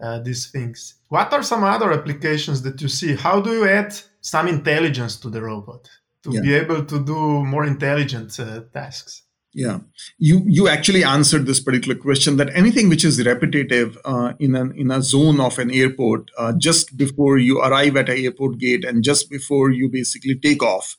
uh, 0.00 0.20
these 0.20 0.50
things. 0.50 0.94
What 1.08 1.32
are 1.32 1.42
some 1.42 1.64
other 1.64 1.92
applications 1.92 2.62
that 2.62 2.80
you 2.80 2.88
see? 2.88 3.16
How 3.16 3.40
do 3.40 3.50
you 3.52 3.68
add 3.68 3.92
some 4.20 4.48
intelligence 4.48 5.16
to 5.20 5.30
the 5.30 5.42
robot 5.42 5.88
to 6.22 6.32
yeah. 6.32 6.40
be 6.40 6.54
able 6.54 6.84
to 6.84 7.04
do 7.04 7.44
more 7.44 7.64
intelligent 7.64 8.38
uh, 8.38 8.60
tasks. 8.72 9.22
Yeah. 9.52 9.80
You 10.18 10.44
you 10.46 10.68
actually 10.68 11.02
answered 11.02 11.46
this 11.46 11.58
particular 11.58 11.96
question 11.96 12.36
that 12.36 12.54
anything 12.54 12.88
which 12.88 13.04
is 13.04 13.24
repetitive 13.24 13.98
uh, 14.04 14.34
in 14.38 14.54
an 14.54 14.72
in 14.76 14.92
a 14.92 15.02
zone 15.02 15.40
of 15.40 15.58
an 15.58 15.72
airport 15.72 16.30
uh, 16.38 16.52
just 16.56 16.96
before 16.96 17.38
you 17.38 17.60
arrive 17.60 17.96
at 17.96 18.08
an 18.08 18.18
airport 18.18 18.58
gate 18.58 18.84
and 18.84 19.02
just 19.02 19.28
before 19.28 19.70
you 19.70 19.88
basically 19.88 20.36
take 20.36 20.62
off 20.62 20.96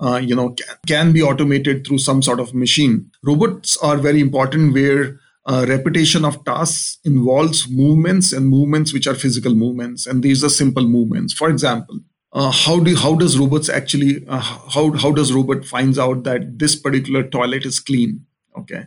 uh, 0.00 0.20
you 0.22 0.36
know 0.36 0.50
can, 0.50 0.76
can, 0.86 1.12
be 1.12 1.22
automated 1.22 1.86
through 1.86 1.98
some 1.98 2.20
sort 2.20 2.40
of 2.40 2.52
machine. 2.52 3.10
Robots 3.22 3.78
are 3.78 3.96
very 3.96 4.20
important 4.20 4.74
where 4.74 5.18
uh, 5.46 5.64
repetition 5.66 6.26
of 6.26 6.44
tasks 6.44 6.98
involves 7.04 7.70
movements 7.70 8.34
and 8.34 8.48
movements 8.48 8.92
which 8.92 9.06
are 9.06 9.14
physical 9.14 9.54
movements 9.54 10.06
and 10.06 10.22
these 10.22 10.44
are 10.44 10.50
simple 10.50 10.86
movements. 10.86 11.32
For 11.32 11.48
example 11.48 12.00
uh, 12.34 12.50
how 12.50 12.80
do 12.80 12.94
how 12.96 13.14
does 13.14 13.38
robots 13.38 13.68
actually 13.68 14.26
uh, 14.28 14.40
how 14.40 14.92
how 14.92 15.12
does 15.12 15.32
robot 15.32 15.64
finds 15.64 15.98
out 15.98 16.24
that 16.24 16.58
this 16.58 16.74
particular 16.74 17.22
toilet 17.22 17.64
is 17.64 17.80
clean? 17.80 18.26
Okay. 18.58 18.86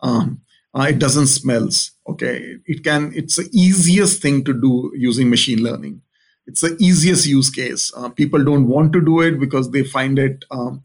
Um, 0.00 0.40
uh, 0.74 0.86
it 0.90 0.98
doesn't 0.98 1.28
smells. 1.28 1.92
Okay. 2.08 2.56
It 2.66 2.82
can 2.82 3.12
it's 3.14 3.36
the 3.36 3.48
easiest 3.52 4.22
thing 4.22 4.44
to 4.44 4.52
do 4.52 4.92
using 4.94 5.30
machine 5.30 5.62
learning. 5.62 6.02
It's 6.46 6.60
the 6.60 6.76
easiest 6.80 7.26
use 7.26 7.50
case. 7.50 7.92
Uh, 7.96 8.08
people 8.08 8.42
don't 8.44 8.68
want 8.68 8.92
to 8.92 9.04
do 9.04 9.20
it 9.20 9.38
because 9.40 9.70
they 9.72 9.82
find 9.82 10.18
it 10.18 10.44
um, 10.50 10.82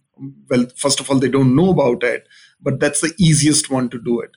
well 0.49 0.65
first 0.75 0.99
of 0.99 1.09
all 1.09 1.19
they 1.19 1.29
don't 1.29 1.55
know 1.55 1.69
about 1.69 2.03
it 2.03 2.27
but 2.61 2.79
that's 2.79 3.01
the 3.01 3.13
easiest 3.17 3.69
one 3.69 3.89
to 3.89 3.99
do 3.99 4.19
it 4.19 4.31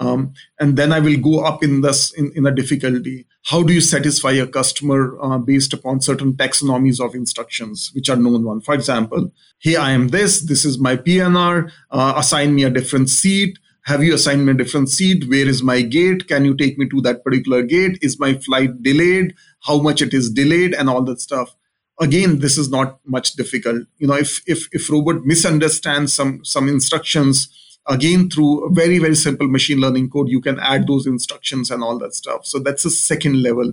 um, 0.00 0.32
and 0.58 0.78
then 0.78 0.92
I 0.92 0.98
will 0.98 1.18
go 1.18 1.44
up 1.44 1.62
in 1.62 1.82
this 1.82 2.12
in, 2.12 2.32
in 2.34 2.46
a 2.46 2.50
difficulty. 2.50 3.26
How 3.44 3.62
do 3.62 3.72
you 3.72 3.82
satisfy 3.82 4.32
a 4.32 4.46
customer 4.46 5.16
uh, 5.22 5.38
based 5.38 5.74
upon 5.74 6.00
certain 6.00 6.32
taxonomies 6.32 7.04
of 7.04 7.14
instructions, 7.14 7.90
which 7.94 8.08
are 8.08 8.16
known 8.16 8.44
one? 8.44 8.62
For 8.62 8.74
example, 8.74 9.30
hey, 9.58 9.76
I 9.76 9.90
am 9.90 10.08
this. 10.08 10.40
This 10.40 10.64
is 10.64 10.78
my 10.78 10.96
PNR. 10.96 11.70
Uh, 11.90 12.14
assign 12.16 12.54
me 12.54 12.64
a 12.64 12.70
different 12.70 13.10
seat. 13.10 13.58
Have 13.84 14.02
you 14.02 14.14
assigned 14.14 14.44
me 14.46 14.52
a 14.52 14.56
different 14.56 14.88
seat? 14.88 15.28
Where 15.28 15.46
is 15.46 15.62
my 15.62 15.82
gate? 15.82 16.28
Can 16.28 16.46
you 16.46 16.56
take 16.56 16.78
me 16.78 16.88
to 16.88 17.00
that 17.02 17.22
particular 17.22 17.62
gate? 17.62 17.98
Is 18.00 18.18
my 18.18 18.34
flight 18.34 18.82
delayed? 18.82 19.34
How 19.64 19.82
much 19.82 20.00
it 20.00 20.14
is 20.14 20.30
delayed, 20.30 20.74
and 20.74 20.88
all 20.88 21.02
that 21.04 21.20
stuff 21.20 21.54
again 22.02 22.38
this 22.38 22.56
is 22.56 22.70
not 22.70 22.98
much 23.04 23.34
difficult 23.34 23.86
you 23.98 24.06
know 24.06 24.14
if 24.14 24.40
if 24.46 24.68
if 24.72 24.88
robot 24.88 25.22
misunderstands 25.26 26.14
some 26.14 26.42
some 26.42 26.66
instructions 26.66 27.69
again 27.88 28.28
through 28.28 28.70
very 28.72 28.98
very 28.98 29.14
simple 29.14 29.48
machine 29.48 29.80
learning 29.80 30.08
code 30.10 30.28
you 30.28 30.40
can 30.40 30.58
add 30.60 30.86
those 30.86 31.06
instructions 31.06 31.70
and 31.70 31.82
all 31.82 31.98
that 31.98 32.14
stuff. 32.14 32.46
So 32.46 32.58
that's 32.58 32.84
a 32.84 32.90
second 32.90 33.42
level 33.42 33.72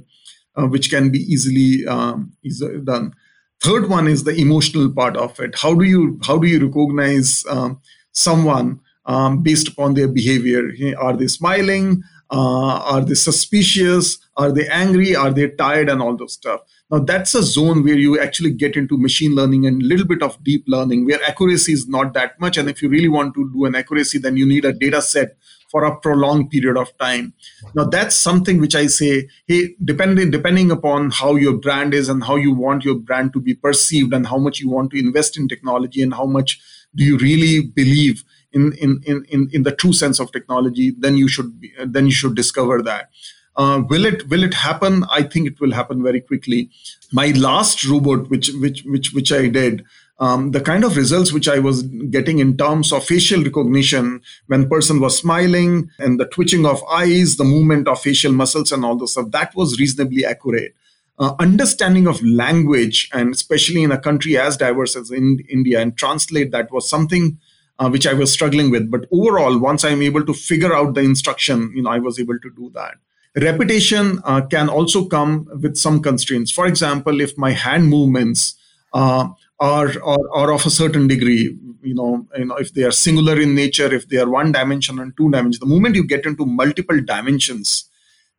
uh, 0.55 0.67
which 0.67 0.89
can 0.89 1.09
be 1.09 1.19
easily 1.19 1.85
um, 1.87 2.33
easily 2.43 2.79
done. 2.79 3.13
Third 3.61 3.89
one 3.89 4.07
is 4.07 4.23
the 4.23 4.35
emotional 4.35 4.91
part 4.91 5.17
of 5.17 5.39
it. 5.39 5.55
How 5.55 5.73
do 5.73 5.83
you 5.85 6.19
how 6.23 6.37
do 6.37 6.47
you 6.47 6.65
recognize 6.65 7.45
um, 7.49 7.81
someone 8.11 8.79
um, 9.05 9.41
based 9.43 9.67
upon 9.67 9.93
their 9.93 10.07
behavior? 10.07 10.71
Are 10.99 11.15
they 11.15 11.27
smiling 11.27 12.03
uh, 12.29 12.79
are 12.83 13.01
they 13.01 13.13
suspicious? 13.13 14.17
Are 14.35 14.51
they 14.51 14.67
angry? 14.67 15.15
Are 15.15 15.31
they 15.31 15.49
tired 15.49 15.89
and 15.89 16.01
all 16.01 16.15
those 16.15 16.33
stuff? 16.33 16.61
Now 16.89 16.99
that's 16.99 17.35
a 17.35 17.43
zone 17.43 17.83
where 17.83 17.97
you 17.97 18.19
actually 18.19 18.51
get 18.51 18.75
into 18.75 18.97
machine 18.97 19.35
learning 19.35 19.65
and 19.65 19.81
a 19.81 19.85
little 19.85 20.05
bit 20.05 20.21
of 20.21 20.41
deep 20.43 20.63
learning 20.67 21.05
where 21.05 21.21
accuracy 21.23 21.73
is 21.73 21.87
not 21.87 22.13
that 22.13 22.39
much. 22.39 22.57
And 22.57 22.69
if 22.69 22.81
you 22.81 22.89
really 22.89 23.09
want 23.09 23.33
to 23.35 23.51
do 23.53 23.65
an 23.65 23.75
accuracy 23.75 24.17
then 24.17 24.37
you 24.37 24.45
need 24.45 24.65
a 24.65 24.73
data 24.73 25.01
set 25.01 25.37
for 25.69 25.83
a 25.83 25.97
prolonged 25.99 26.49
period 26.49 26.77
of 26.77 26.97
time. 26.97 27.33
Now 27.75 27.83
that's 27.85 28.15
something 28.15 28.59
which 28.59 28.75
i 28.75 28.87
say 28.87 29.27
hey 29.47 29.75
depending 29.83 30.31
depending 30.31 30.71
upon 30.71 31.11
how 31.11 31.35
your 31.35 31.57
brand 31.57 31.93
is 31.93 32.09
and 32.09 32.23
how 32.23 32.35
you 32.35 32.53
want 32.53 32.85
your 32.85 32.95
brand 32.95 33.33
to 33.33 33.41
be 33.41 33.53
perceived 33.53 34.13
and 34.13 34.25
how 34.25 34.37
much 34.37 34.59
you 34.59 34.69
want 34.69 34.91
to 34.91 34.99
invest 34.99 35.37
in 35.37 35.47
technology 35.47 36.01
and 36.01 36.13
how 36.13 36.25
much 36.25 36.59
do 36.95 37.03
you 37.03 37.17
really 37.17 37.67
believe 37.67 38.23
in 38.51 38.73
in 38.73 39.01
in 39.05 39.49
in 39.51 39.63
the 39.63 39.71
true 39.71 39.93
sense 39.93 40.19
of 40.19 40.31
technology 40.31 40.93
then 40.97 41.17
you 41.17 41.27
should 41.27 41.59
be, 41.59 41.73
then 41.85 42.05
you 42.05 42.11
should 42.11 42.35
discover 42.35 42.81
that. 42.81 43.09
Uh, 43.55 43.81
will 43.89 44.05
it 44.05 44.27
will 44.29 44.43
it 44.43 44.53
happen? 44.53 45.03
I 45.11 45.23
think 45.23 45.47
it 45.47 45.59
will 45.59 45.71
happen 45.71 46.03
very 46.03 46.21
quickly. 46.21 46.69
My 47.11 47.27
last 47.31 47.85
robot 47.85 48.29
which 48.29 48.51
which 48.53 48.83
which 48.83 49.13
which 49.13 49.31
i 49.31 49.47
did 49.47 49.83
um, 50.19 50.51
the 50.51 50.61
kind 50.61 50.83
of 50.83 50.97
results 50.97 51.31
which 51.31 51.47
I 51.47 51.59
was 51.59 51.83
getting 51.83 52.39
in 52.39 52.57
terms 52.57 52.91
of 52.91 53.05
facial 53.05 53.43
recognition 53.43 54.21
when 54.47 54.67
person 54.67 54.99
was 54.99 55.17
smiling 55.17 55.91
and 55.99 56.19
the 56.19 56.25
twitching 56.25 56.65
of 56.65 56.83
eyes, 56.85 57.37
the 57.37 57.43
movement 57.43 57.87
of 57.87 58.01
facial 58.01 58.31
muscles 58.31 58.71
and 58.71 58.83
all 58.83 58.95
those 58.97 59.11
stuff, 59.11 59.29
that 59.31 59.55
was 59.55 59.79
reasonably 59.79 60.25
accurate. 60.25 60.75
Uh, 61.19 61.35
understanding 61.39 62.07
of 62.07 62.23
language 62.23 63.09
and 63.13 63.33
especially 63.33 63.83
in 63.83 63.91
a 63.91 63.99
country 63.99 64.37
as 64.37 64.57
diverse 64.57 64.95
as 64.95 65.11
in 65.11 65.39
India 65.49 65.79
and 65.79 65.97
translate 65.97 66.51
that 66.51 66.71
was 66.71 66.89
something 66.89 67.39
uh, 67.79 67.89
which 67.89 68.07
I 68.07 68.13
was 68.13 68.31
struggling 68.31 68.71
with. 68.71 68.89
But 68.89 69.05
overall, 69.11 69.57
once 69.59 69.83
I'm 69.83 70.01
able 70.01 70.25
to 70.25 70.33
figure 70.33 70.73
out 70.73 70.93
the 70.95 71.01
instruction, 71.01 71.71
you 71.75 71.81
know, 71.83 71.89
I 71.89 71.99
was 71.99 72.19
able 72.19 72.39
to 72.39 72.49
do 72.51 72.71
that. 72.73 72.95
Repetition 73.35 74.19
uh, 74.23 74.41
can 74.41 74.67
also 74.67 75.05
come 75.05 75.47
with 75.61 75.77
some 75.77 76.01
constraints. 76.01 76.51
For 76.51 76.65
example, 76.65 77.21
if 77.21 77.37
my 77.37 77.51
hand 77.51 77.87
movements 77.87 78.55
uh, 78.93 79.29
are, 79.59 79.93
are, 80.03 80.29
are 80.33 80.53
of 80.53 80.65
a 80.65 80.71
certain 80.71 81.07
degree, 81.07 81.55
you 81.83 81.93
know, 81.93 82.27
you 82.35 82.45
know, 82.45 82.55
if 82.55 82.73
they 82.73 82.83
are 82.83 82.91
singular 82.91 83.39
in 83.39 83.53
nature, 83.53 83.93
if 83.93 84.09
they 84.09 84.17
are 84.17 84.29
one 84.29 84.51
dimension 84.51 84.99
and 84.99 85.15
two 85.15 85.29
dimensions, 85.29 85.59
the 85.59 85.65
moment 85.67 85.95
you 85.95 86.03
get 86.03 86.25
into 86.25 86.45
multiple 86.45 86.99
dimensions, 86.99 87.86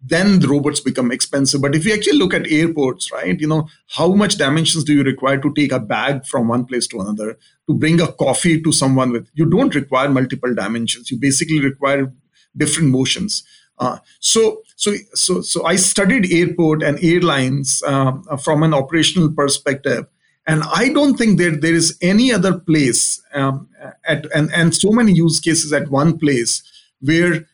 then 0.01 0.39
the 0.39 0.49
robots 0.49 0.81
become 0.81 1.11
expensive. 1.11 1.61
But 1.61 1.75
if 1.75 1.85
you 1.85 1.93
actually 1.93 2.19
look 2.19 2.33
at 2.33 2.51
airports, 2.51 3.11
right, 3.13 3.39
you 3.39 3.49
know, 3.49 3.69
how 3.89 4.13
much 4.13 4.37
dimensions 4.37 4.85
do 4.85 4.95
you 4.95 5.03
require 5.03 5.39
to 5.39 5.53
take 5.55 5.73
a 5.73 5.81
bag 5.81 6.25
from 6.25 6.49
one 6.49 6.65
place 6.67 6.87
to 6.89 7.01
another, 7.01 7.37
to 7.69 7.75
bring 7.75 8.01
a 8.01 8.13
coffee 8.13 8.61
to 8.63 8.73
someone 8.73 9.11
with? 9.11 9.29
You 9.35 9.47
don't 9.47 9.75
require 9.75 10.09
multiple 10.09 10.55
dimensions. 10.55 11.11
You 11.11 11.19
basically 11.19 11.61
require 11.61 12.13
different 12.57 12.91
motions. 12.91 13.43
Uh, 13.79 13.99
so, 14.21 14.63
so, 14.77 14.95
so, 15.15 15.41
so 15.41 15.65
I 15.65 15.77
studied 15.77 16.33
airport 16.33 16.83
and 16.83 17.03
airlines 17.03 17.83
uh, 17.87 18.13
from 18.37 18.63
an 18.63 18.75
operational 18.75 19.33
perspective, 19.33 20.07
and 20.47 20.63
I 20.65 20.89
don't 20.89 21.17
think 21.17 21.39
that 21.39 21.61
there 21.61 21.75
is 21.75 21.97
any 22.01 22.33
other 22.33 22.59
place 22.59 23.23
um, 23.35 23.69
at 24.05 24.27
and 24.35 24.51
and 24.53 24.75
so 24.75 24.91
many 24.91 25.13
use 25.13 25.39
cases 25.39 25.73
at 25.73 25.91
one 25.91 26.19
place 26.19 26.63
where 27.01 27.47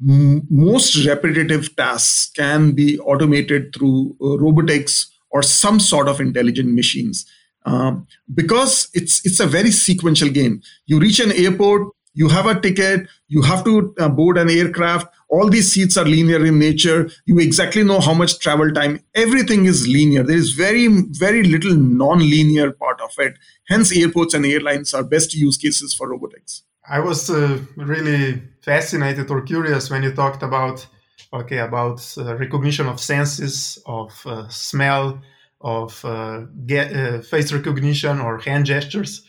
most 0.00 1.06
repetitive 1.06 1.74
tasks 1.76 2.30
can 2.34 2.72
be 2.72 2.98
automated 2.98 3.74
through 3.74 4.16
uh, 4.20 4.38
robotics 4.38 5.10
or 5.30 5.42
some 5.42 5.80
sort 5.80 6.08
of 6.08 6.20
intelligent 6.20 6.74
machines. 6.74 7.26
Um, 7.66 8.06
because 8.34 8.88
it's 8.92 9.24
it's 9.24 9.40
a 9.40 9.46
very 9.46 9.70
sequential 9.70 10.28
game. 10.28 10.60
You 10.86 11.00
reach 11.00 11.18
an 11.20 11.32
airport 11.32 11.94
you 12.14 12.28
have 12.28 12.46
a 12.46 12.58
ticket 12.60 13.08
you 13.28 13.42
have 13.42 13.64
to 13.64 13.94
uh, 13.98 14.08
board 14.08 14.38
an 14.38 14.48
aircraft. 14.48 15.08
All 15.28 15.48
these 15.48 15.72
seats 15.72 15.96
are 15.96 16.04
linear 16.04 16.44
in 16.46 16.60
nature. 16.60 17.10
You 17.26 17.40
exactly 17.40 17.82
know 17.82 17.98
how 17.98 18.14
much 18.14 18.38
travel 18.38 18.70
time. 18.70 19.00
Everything 19.16 19.64
is 19.64 19.88
linear. 19.88 20.22
There 20.22 20.36
is 20.36 20.52
very 20.52 20.86
very 21.10 21.42
little 21.42 21.74
non-linear 21.74 22.70
part 22.72 23.00
of 23.00 23.10
it. 23.18 23.34
Hence 23.68 23.96
airports 23.96 24.34
and 24.34 24.46
airlines 24.46 24.94
are 24.94 25.02
best 25.02 25.34
use 25.34 25.56
cases 25.56 25.92
for 25.92 26.08
robotics 26.08 26.62
I 26.88 27.00
was 27.00 27.30
uh, 27.30 27.58
really 27.76 28.42
fascinated 28.60 29.30
or 29.30 29.40
curious 29.42 29.90
when 29.90 30.02
you 30.02 30.12
talked 30.12 30.42
about 30.42 30.86
okay 31.32 31.58
about 31.58 32.14
uh, 32.18 32.36
recognition 32.36 32.86
of 32.86 33.00
senses, 33.00 33.78
of 33.86 34.12
uh, 34.26 34.48
smell, 34.48 35.20
of 35.60 36.04
uh, 36.04 36.42
get, 36.66 36.94
uh, 36.94 37.20
face 37.22 37.52
recognition 37.52 38.20
or 38.20 38.38
hand 38.38 38.66
gestures, 38.66 39.24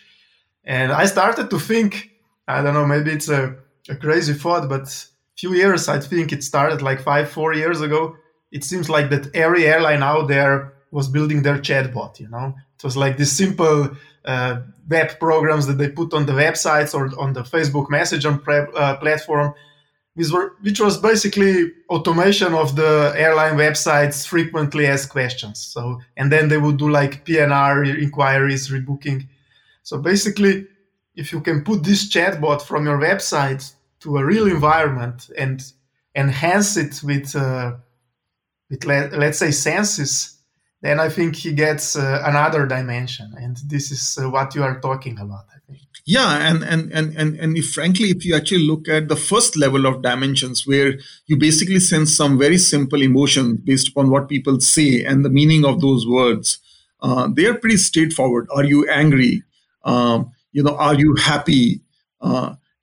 and 0.65 0.91
I 0.91 1.05
started 1.05 1.49
to 1.49 1.59
think 1.59 2.11
I 2.47 2.61
don't 2.61 2.73
know 2.73 2.85
maybe 2.85 3.11
it's 3.11 3.29
a, 3.29 3.55
a 3.89 3.95
crazy 3.95 4.33
thought, 4.33 4.67
but 4.67 4.87
a 4.87 5.37
few 5.37 5.53
years 5.53 5.87
I 5.87 5.99
think 5.99 6.33
it 6.33 6.43
started 6.43 6.81
like 6.81 7.01
five 7.01 7.29
four 7.29 7.53
years 7.53 7.79
ago. 7.81 8.17
It 8.51 8.63
seems 8.63 8.89
like 8.89 9.09
that 9.11 9.33
every 9.33 9.65
airline 9.65 10.03
out 10.03 10.27
there 10.27 10.73
was 10.91 11.07
building 11.07 11.41
their 11.41 11.57
chatbot. 11.57 12.19
You 12.19 12.29
know, 12.29 12.53
it 12.77 12.83
was 12.83 12.97
like 12.97 13.17
this 13.17 13.35
simple 13.35 13.95
uh, 14.25 14.61
web 14.89 15.19
programs 15.19 15.67
that 15.67 15.77
they 15.77 15.89
put 15.89 16.13
on 16.13 16.25
the 16.25 16.33
websites 16.33 16.93
or 16.93 17.17
on 17.19 17.33
the 17.33 17.43
Facebook 17.43 17.89
Messenger 17.89 18.37
pre- 18.37 18.67
uh, 18.75 18.95
platform, 18.97 19.53
which, 20.15 20.31
were, 20.31 20.53
which 20.61 20.79
was 20.79 20.97
basically 20.97 21.71
automation 21.89 22.53
of 22.53 22.75
the 22.75 23.13
airline 23.15 23.55
websites 23.55 24.25
frequently 24.25 24.87
asked 24.87 25.09
questions. 25.09 25.59
So 25.59 26.01
and 26.17 26.31
then 26.31 26.49
they 26.49 26.57
would 26.57 26.77
do 26.77 26.89
like 26.89 27.25
PNR 27.25 28.01
inquiries, 28.01 28.69
rebooking. 28.69 29.27
So 29.83 29.99
basically, 29.99 30.67
if 31.15 31.31
you 31.31 31.41
can 31.41 31.63
put 31.63 31.83
this 31.83 32.09
chatbot 32.09 32.61
from 32.61 32.85
your 32.85 32.99
website 32.99 33.73
to 34.01 34.17
a 34.17 34.25
real 34.25 34.47
environment 34.47 35.29
and 35.37 35.63
enhance 36.15 36.77
it 36.77 37.01
with 37.03 37.35
uh, 37.35 37.73
with 38.69 38.85
let, 38.85 39.13
let's 39.13 39.37
say 39.37 39.51
senses 39.51 40.34
then 40.81 40.99
I 40.99 41.09
think 41.09 41.35
he 41.35 41.53
gets 41.53 41.95
uh, 41.95 42.21
another 42.25 42.65
dimension, 42.65 43.33
and 43.37 43.57
this 43.67 43.91
is 43.91 44.17
uh, 44.21 44.29
what 44.29 44.55
you 44.55 44.63
are 44.63 44.79
talking 44.79 45.17
about. 45.19 45.45
I 45.55 45.59
think. 45.65 45.81
Yeah, 46.05 46.47
and 46.47 46.63
and 46.63 46.91
and 46.91 47.15
and 47.17 47.35
and 47.39 47.57
if 47.57 47.71
frankly, 47.71 48.09
if 48.09 48.23
you 48.25 48.35
actually 48.35 48.67
look 48.67 48.87
at 48.87 49.07
the 49.07 49.15
first 49.15 49.57
level 49.57 49.85
of 49.85 50.03
dimensions, 50.03 50.67
where 50.67 50.99
you 51.25 51.37
basically 51.37 51.79
sense 51.79 52.15
some 52.15 52.37
very 52.37 52.57
simple 52.57 53.01
emotion 53.01 53.55
based 53.63 53.89
upon 53.89 54.09
what 54.09 54.29
people 54.29 54.59
say 54.59 55.03
and 55.03 55.25
the 55.25 55.29
meaning 55.29 55.65
of 55.65 55.81
those 55.81 56.05
words, 56.07 56.59
uh, 57.01 57.27
they 57.33 57.45
are 57.45 57.55
pretty 57.55 57.77
straightforward. 57.77 58.47
Are 58.53 58.63
you 58.63 58.87
angry? 58.89 59.43
Um, 59.83 60.31
you 60.51 60.63
know, 60.63 60.75
are 60.75 60.95
you 60.95 61.15
happy? 61.15 61.81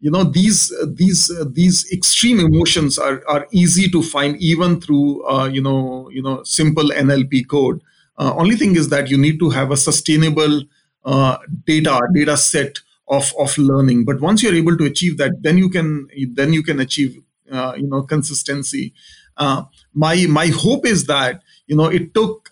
You 0.03 0.11
know 0.11 0.25
these 0.25 0.73
these 0.95 1.31
uh, 1.31 1.45
these 1.49 1.91
extreme 1.93 2.41
emotions 2.41 2.99
are, 2.99 3.23
are 3.29 3.47
easy 3.53 3.89
to 3.91 4.03
find 4.03 4.37
even 4.43 4.81
through 4.81 5.25
uh, 5.29 5.47
you 5.47 5.63
know 5.63 6.11
you 6.11 6.23
know 6.23 6.43
simple 6.43 6.91
NLP 6.93 7.45
code. 7.45 7.81
Uh, 8.19 8.35
only 8.37 8.57
thing 8.57 8.75
is 8.77 8.89
that 8.89 9.09
you 9.11 9.17
need 9.17 9.39
to 9.39 9.51
have 9.51 9.71
a 9.71 9.77
sustainable 9.77 10.65
uh, 11.05 11.39
data 11.67 12.01
data 12.15 12.37
set 12.37 12.81
of, 13.09 13.33
of 13.39 13.57
learning. 13.59 14.05
But 14.05 14.21
once 14.21 14.43
you're 14.43 14.55
able 14.55 14.77
to 14.77 14.85
achieve 14.85 15.19
that, 15.19 15.41
then 15.43 15.57
you 15.57 15.71
can 15.71 16.09
then 16.35 16.53
you 16.53 16.65
can 16.65 16.81
achieve 16.81 17.17
uh, 17.53 17.75
you 17.77 17.87
know 17.87 18.03
consistency. 18.03 18.93
Uh, 19.37 19.63
my 19.95 20.27
my 20.29 20.49
hope 20.49 20.85
is 20.85 21.07
that 21.07 21.43
you 21.69 21.77
know 21.77 21.87
it 21.87 22.13
took 22.13 22.51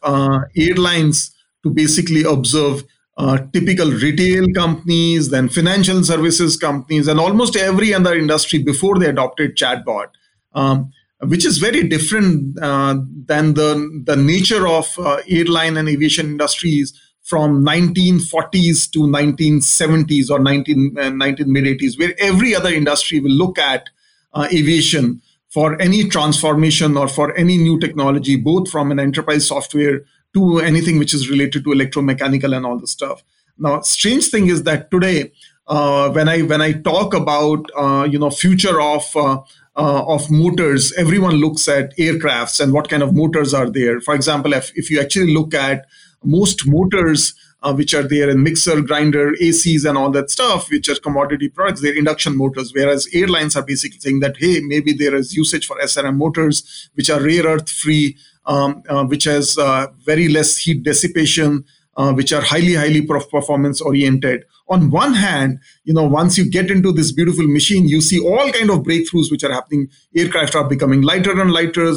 airlines 0.57 1.35
to 1.63 1.71
basically 1.71 2.23
observe 2.25 2.85
uh, 3.21 3.39
typical 3.53 3.91
retail 3.91 4.47
companies, 4.55 5.29
then 5.29 5.49
financial 5.49 6.03
services 6.03 6.57
companies, 6.57 7.07
and 7.07 7.21
almost 7.21 7.55
every 7.55 7.93
other 7.93 8.15
industry 8.15 8.59
before 8.59 8.99
they 8.99 9.07
adopted 9.07 9.57
chatbot. 9.57 10.09
Um, 10.55 10.91
which 11.25 11.45
is 11.45 11.59
very 11.59 11.87
different 11.87 12.59
uh, 12.63 12.97
than 13.27 13.53
the, 13.53 14.03
the 14.07 14.17
nature 14.17 14.67
of 14.67 14.89
uh, 14.99 15.19
airline 15.29 15.77
and 15.77 15.87
aviation 15.87 16.25
industries 16.27 16.99
from 17.21 17.63
1940s 17.63 18.91
to 18.91 19.01
1970s 19.01 20.31
or 20.31 20.39
19, 20.39 20.97
uh, 20.99 21.11
19 21.11 21.53
mid 21.53 21.65
80s, 21.65 21.99
where 21.99 22.15
every 22.19 22.55
other 22.55 22.71
industry 22.71 23.21
will 23.21 23.33
look 23.33 23.59
at 23.59 23.91
uh, 24.33 24.49
aviation 24.51 25.21
for 25.51 25.79
any 25.79 26.09
transformation 26.09 26.97
or 26.97 27.07
for 27.07 27.37
any 27.37 27.59
new 27.59 27.79
technology, 27.79 28.37
both 28.37 28.71
from 28.71 28.91
an 28.91 28.99
enterprise 28.99 29.47
software 29.47 30.01
to 30.35 30.59
anything 30.61 30.99
which 30.99 31.15
is 31.15 31.29
related 31.29 31.65
to 31.65 31.71
electromechanical 31.71 32.57
and 32.57 32.65
all 32.65 32.79
the 32.79 32.87
stuff. 32.87 33.23
Now, 33.59 33.81
strange 33.83 34.29
thing 34.29 34.47
is 34.49 34.63
that 34.65 34.91
today, 34.91 35.33
uh, 35.67 36.11
when 36.11 36.29
I 36.29 36.43
when 36.43 36.63
I 36.63 36.73
talk 36.73 37.15
about 37.15 37.71
uh, 37.77 38.09
you 38.11 38.19
know 38.19 38.31
future 38.31 38.81
of 38.81 39.05
uh, 39.15 39.41
uh, 39.77 40.05
of 40.07 40.31
motors, 40.31 40.93
everyone 40.95 41.37
looks 41.37 41.69
at 41.69 41.97
aircrafts 41.97 42.61
and 42.61 42.73
what 42.73 42.89
kind 42.89 43.03
of 43.03 43.15
motors 43.15 43.55
are 43.55 43.71
there. 43.71 44.01
For 44.01 44.15
example, 44.15 44.53
if, 44.53 44.73
if 44.75 44.91
you 44.91 45.01
actually 45.01 45.33
look 45.33 45.55
at 45.55 45.87
most 46.25 46.67
motors 46.67 47.35
uh, 47.63 47.75
which 47.75 47.95
are 47.95 48.03
there 48.03 48.31
in 48.31 48.43
mixer, 48.43 48.81
grinder, 48.81 49.33
ACs, 49.41 49.89
and 49.89 49.99
all 49.99 50.11
that 50.11 50.31
stuff, 50.31 50.71
which 50.71 50.89
are 50.89 50.95
commodity 50.97 51.49
products, 51.49 51.83
they're 51.83 51.97
induction 51.97 52.37
motors. 52.37 52.73
Whereas 52.75 53.09
airlines 53.13 53.57
are 53.57 53.63
basically 53.63 53.99
saying 53.99 54.21
that, 54.21 54.37
hey, 54.39 54.61
maybe 54.61 54.93
there 54.93 55.15
is 55.15 55.37
usage 55.37 55.67
for 55.67 55.77
SRM 55.79 56.17
motors, 56.17 56.91
which 56.95 57.11
are 57.11 57.21
rare 57.21 57.45
earth 57.45 57.69
free, 57.69 58.17
um, 58.51 58.83
uh, 58.89 59.05
which 59.05 59.25
has 59.25 59.57
uh, 59.57 59.87
very 60.05 60.29
less 60.29 60.57
heat 60.57 60.83
dissipation, 60.83 61.65
uh, 61.97 62.13
which 62.13 62.33
are 62.33 62.43
highly, 62.43 62.75
highly 62.75 63.01
performance 63.03 63.81
oriented. 63.81 64.45
On 64.69 64.91
one 64.91 65.15
hand, 65.15 65.61
you 65.85 65.95
know, 65.95 66.05
once 66.05 66.37
you 66.37 66.51
get 66.51 66.71
into 66.71 66.93
this 66.93 67.13
beautiful 67.13 67.47
machine, 67.47 67.89
you 67.89 68.01
see 68.01 68.21
all 68.21 68.51
kind 68.53 68.71
of 68.71 68.81
breakthroughs 68.81 69.31
which 69.31 69.45
are 69.45 69.53
happening. 69.53 69.89
Aircraft 70.17 70.55
are 70.57 70.69
becoming 70.69 71.03
lighter 71.03 71.41
and 71.41 71.53
lighter. 71.53 71.95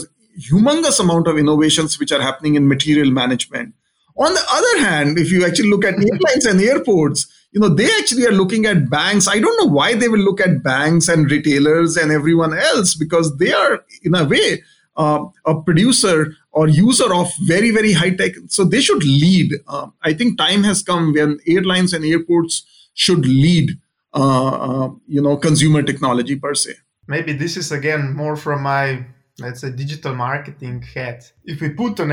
Humongous 0.51 0.99
amount 0.99 1.27
of 1.27 1.37
innovations 1.37 1.99
which 1.99 2.11
are 2.11 2.21
happening 2.21 2.55
in 2.55 2.67
material 2.67 3.11
management 3.11 3.73
on 4.15 4.33
the 4.33 4.45
other 4.51 4.87
hand, 4.87 5.17
if 5.17 5.31
you 5.31 5.45
actually 5.45 5.69
look 5.69 5.85
at 5.85 5.95
airlines 5.95 6.45
and 6.45 6.61
airports, 6.61 7.27
you 7.51 7.59
know, 7.59 7.69
they 7.69 7.85
actually 7.99 8.25
are 8.25 8.31
looking 8.31 8.65
at 8.65 8.89
banks. 8.89 9.27
I 9.27 9.39
don't 9.39 9.57
know 9.59 9.71
why 9.71 9.95
they 9.95 10.07
will 10.07 10.19
look 10.19 10.41
at 10.41 10.63
banks 10.63 11.07
and 11.07 11.29
retailers 11.29 11.97
and 11.97 12.11
everyone 12.11 12.57
else 12.57 12.95
because 12.95 13.37
they 13.37 13.53
are, 13.53 13.83
in 14.03 14.15
a 14.15 14.23
way, 14.23 14.63
uh, 14.95 15.25
a 15.45 15.61
producer 15.61 16.35
or 16.51 16.67
user 16.67 17.13
of 17.13 17.31
very, 17.41 17.71
very 17.71 17.93
high 17.93 18.11
tech. 18.11 18.33
So 18.47 18.63
they 18.63 18.81
should 18.81 19.03
lead. 19.03 19.53
Uh, 19.67 19.87
I 20.03 20.13
think 20.13 20.37
time 20.37 20.63
has 20.63 20.83
come 20.83 21.13
when 21.13 21.39
airlines 21.47 21.93
and 21.93 22.05
airports 22.05 22.63
should 22.93 23.25
lead, 23.25 23.71
uh, 24.13 24.47
uh 24.47 24.89
you 25.07 25.21
know, 25.21 25.37
consumer 25.37 25.81
technology 25.81 26.35
per 26.35 26.53
se. 26.53 26.75
Maybe 27.07 27.33
this 27.33 27.57
is 27.57 27.71
again 27.71 28.15
more 28.15 28.35
from 28.35 28.63
my, 28.63 29.05
let's 29.39 29.61
say, 29.61 29.71
digital 29.71 30.15
marketing 30.15 30.83
hat. 30.95 31.31
If 31.43 31.59
we 31.59 31.69
put 31.69 31.99
an, 31.99 32.11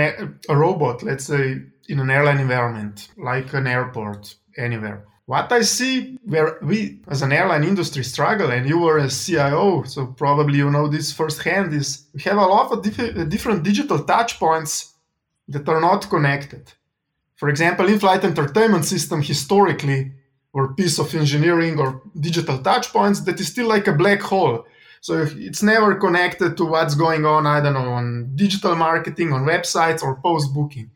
a 0.49 0.57
robot, 0.57 1.03
let's 1.03 1.25
say, 1.25 1.63
in 1.89 2.01
an 2.01 2.11
airline 2.11 2.41
environment, 2.41 3.09
like 3.17 3.53
an 3.53 3.67
airport, 3.67 4.35
anywhere. 4.57 5.05
What 5.31 5.53
I 5.53 5.61
see 5.61 6.19
where 6.25 6.59
we 6.61 6.99
as 7.07 7.23
an 7.23 7.31
airline 7.31 7.63
industry 7.63 8.03
struggle, 8.03 8.51
and 8.51 8.69
you 8.69 8.79
were 8.79 8.99
a 8.99 9.09
CIO, 9.09 9.85
so 9.85 10.07
probably 10.07 10.59
you 10.59 10.69
know 10.73 10.89
this 10.89 11.13
firsthand, 11.13 11.73
is 11.73 12.07
we 12.13 12.21
have 12.23 12.37
a 12.37 12.51
lot 12.55 12.73
of 12.73 12.83
diff- 12.83 13.17
uh, 13.17 13.23
different 13.35 13.63
digital 13.63 14.01
touch 14.01 14.41
points 14.41 14.73
that 15.47 15.69
are 15.69 15.81
not 15.81 16.11
connected. 16.11 16.73
For 17.37 17.49
example, 17.49 17.87
in-flight 17.87 18.25
entertainment 18.25 18.85
system 18.85 19.23
historically 19.23 20.11
or 20.53 20.75
piece 20.75 20.99
of 20.99 21.15
engineering 21.15 21.79
or 21.79 22.03
digital 22.19 22.59
touch 22.59 22.93
points 22.93 23.21
that 23.21 23.39
is 23.39 23.47
still 23.47 23.69
like 23.69 23.87
a 23.87 24.01
black 24.03 24.21
hole. 24.23 24.65
So 25.01 25.29
it's 25.49 25.63
never 25.63 25.95
connected 25.95 26.57
to 26.57 26.65
what's 26.65 26.97
going 26.97 27.25
on, 27.25 27.47
I 27.47 27.61
don't 27.61 27.75
know, 27.75 27.93
on 27.93 28.33
digital 28.35 28.75
marketing, 28.75 29.33
on 29.33 29.45
websites 29.45 30.03
or 30.03 30.21
post 30.21 30.53
booking. 30.53 30.91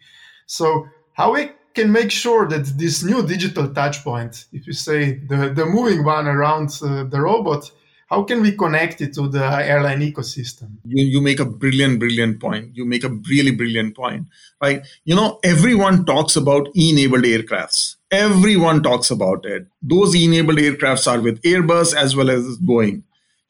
So 0.46 0.88
how 1.12 1.34
we 1.34 1.52
can 1.74 1.90
make 1.92 2.10
sure 2.10 2.48
that 2.48 2.64
this 2.78 3.02
new 3.02 3.26
digital 3.26 3.68
touch 3.68 4.02
point, 4.04 4.46
if 4.52 4.66
you 4.66 4.72
say 4.72 5.14
the, 5.14 5.50
the 5.50 5.66
moving 5.66 6.04
one 6.04 6.26
around 6.26 6.70
uh, 6.82 7.04
the 7.04 7.20
robot, 7.20 7.70
how 8.08 8.22
can 8.22 8.42
we 8.42 8.52
connect 8.52 9.00
it 9.00 9.14
to 9.14 9.28
the 9.28 9.44
airline 9.44 10.00
ecosystem? 10.00 10.76
You, 10.84 11.04
you 11.04 11.20
make 11.20 11.40
a 11.40 11.44
brilliant, 11.44 11.98
brilliant 11.98 12.40
point. 12.40 12.76
You 12.76 12.84
make 12.84 13.02
a 13.02 13.08
really 13.08 13.50
brilliant 13.50 13.96
point, 13.96 14.26
right? 14.62 14.86
You 15.04 15.16
know, 15.16 15.40
everyone 15.42 16.04
talks 16.04 16.36
about 16.36 16.68
e-enabled 16.76 17.24
aircrafts. 17.24 17.96
Everyone 18.10 18.82
talks 18.82 19.10
about 19.10 19.44
it. 19.44 19.66
Those 19.82 20.14
e-enabled 20.14 20.58
aircrafts 20.58 21.10
are 21.10 21.20
with 21.20 21.42
Airbus 21.42 21.94
as 21.94 22.14
well 22.14 22.30
as 22.30 22.58
Boeing 22.58 23.02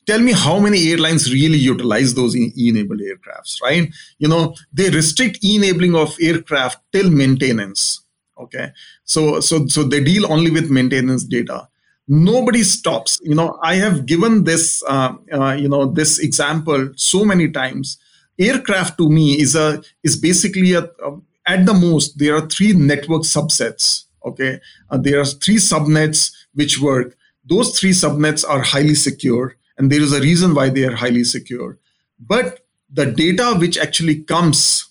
tell 0.07 0.21
me 0.21 0.33
how 0.33 0.59
many 0.59 0.91
airlines 0.91 1.33
really 1.33 1.59
utilize 1.59 2.15
those 2.15 2.37
e-enabled 2.37 3.01
aircrafts 3.01 3.61
right 3.63 3.93
you 4.19 4.29
know 4.29 4.55
they 4.73 4.91
restrict 4.91 5.39
e-enabling 5.43 5.95
of 5.95 6.15
aircraft 6.21 6.79
till 6.93 7.11
maintenance 7.11 8.04
okay. 8.39 8.73
So 9.05 9.41
so 9.41 9.67
so 9.67 9.83
they 9.83 10.03
deal 10.03 10.31
only 10.31 10.51
with 10.51 10.71
maintenance 10.71 11.25
data. 11.25 11.69
Nobody 12.07 12.63
stops. 12.63 13.21
You 13.23 13.35
know 13.35 13.59
i 13.63 13.75
have 13.77 14.07
given 14.07 14.45
this 14.45 14.83
uh, 14.87 15.15
uh, 15.33 15.53
you 15.53 15.69
know 15.69 15.87
this 15.87 16.19
example 16.19 16.91
so 16.97 17.25
many 17.25 17.51
times. 17.51 17.99
Aircraft 18.39 18.99
to 18.99 19.09
me 19.09 19.41
is 19.41 19.55
a 19.55 19.83
is 20.03 20.17
basically 20.17 20.73
a, 20.73 20.85
a 20.85 21.19
at 21.47 21.67
the 21.67 21.75
most 21.75 22.19
there 22.19 22.37
are 22.37 22.47
three 22.47 22.73
network 22.73 23.23
subsets. 23.23 24.05
Okay. 24.25 24.61
Uh, 24.91 24.97
there 24.97 25.21
are 25.21 25.25
three 25.27 25.57
subnets 25.57 26.33
which 26.55 26.81
work. 26.81 27.17
Those 27.45 27.79
three 27.79 27.91
subnets 27.91 28.49
are 28.49 28.63
highly 28.63 28.95
secure 28.95 29.57
and 29.77 29.91
there 29.91 30.01
is 30.01 30.13
a 30.13 30.21
reason 30.21 30.55
why 30.55 30.71
they 30.71 30.85
are 30.85 30.95
highly 30.95 31.25
secure. 31.25 31.79
But 32.19 32.61
the 32.91 33.07
data 33.07 33.55
which 33.59 33.77
actually 33.77 34.23
comes 34.23 34.89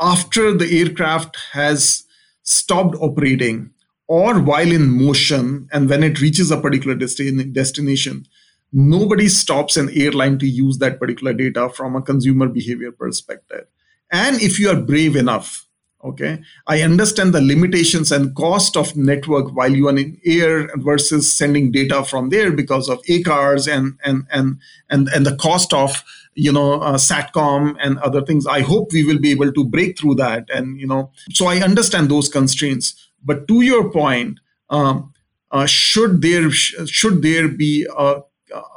after 0.00 0.54
the 0.54 0.80
aircraft 0.80 1.36
has 1.52 2.04
stopped 2.48 2.96
operating 3.00 3.70
or 4.06 4.40
while 4.40 4.72
in 4.72 4.90
motion 4.90 5.68
and 5.70 5.88
when 5.88 6.02
it 6.02 6.20
reaches 6.20 6.50
a 6.50 6.58
particular 6.58 6.96
destin- 6.96 7.52
destination, 7.52 8.24
nobody 8.72 9.28
stops 9.28 9.76
an 9.76 9.90
airline 9.92 10.38
to 10.38 10.48
use 10.48 10.78
that 10.78 10.98
particular 10.98 11.34
data 11.34 11.68
from 11.68 11.94
a 11.94 12.00
consumer 12.00 12.48
behavior 12.48 12.90
perspective. 12.90 13.66
And 14.10 14.40
if 14.40 14.58
you 14.58 14.70
are 14.70 14.80
brave 14.80 15.14
enough, 15.14 15.67
okay? 16.02 16.40
I 16.66 16.82
understand 16.82 17.34
the 17.34 17.40
limitations 17.40 18.12
and 18.12 18.34
cost 18.34 18.76
of 18.76 18.96
network 18.96 19.54
while 19.54 19.72
you 19.72 19.88
are 19.88 19.96
in 19.96 20.20
air 20.24 20.70
versus 20.76 21.30
sending 21.30 21.72
data 21.72 22.04
from 22.04 22.30
there 22.30 22.52
because 22.52 22.88
of 22.88 23.02
acars 23.02 23.70
and 23.70 23.98
and 24.04 24.26
and 24.30 24.58
and, 24.90 25.08
and 25.08 25.26
the 25.26 25.36
cost 25.36 25.72
of 25.72 26.02
you 26.34 26.52
know 26.52 26.80
uh, 26.80 26.96
satcom 26.96 27.76
and 27.80 27.98
other 27.98 28.22
things. 28.22 28.46
I 28.46 28.60
hope 28.60 28.92
we 28.92 29.04
will 29.04 29.18
be 29.18 29.30
able 29.30 29.52
to 29.52 29.64
break 29.64 29.98
through 29.98 30.16
that 30.16 30.48
and 30.50 30.80
you 30.80 30.86
know 30.86 31.10
so 31.32 31.46
i 31.46 31.58
understand 31.58 32.10
those 32.10 32.28
constraints. 32.28 32.94
But 33.24 33.48
to 33.48 33.62
your 33.62 33.90
point 33.90 34.38
um, 34.70 35.12
uh, 35.50 35.66
should 35.66 36.22
there 36.22 36.50
should 36.50 37.22
there 37.22 37.48
be 37.48 37.86
a, 37.96 38.20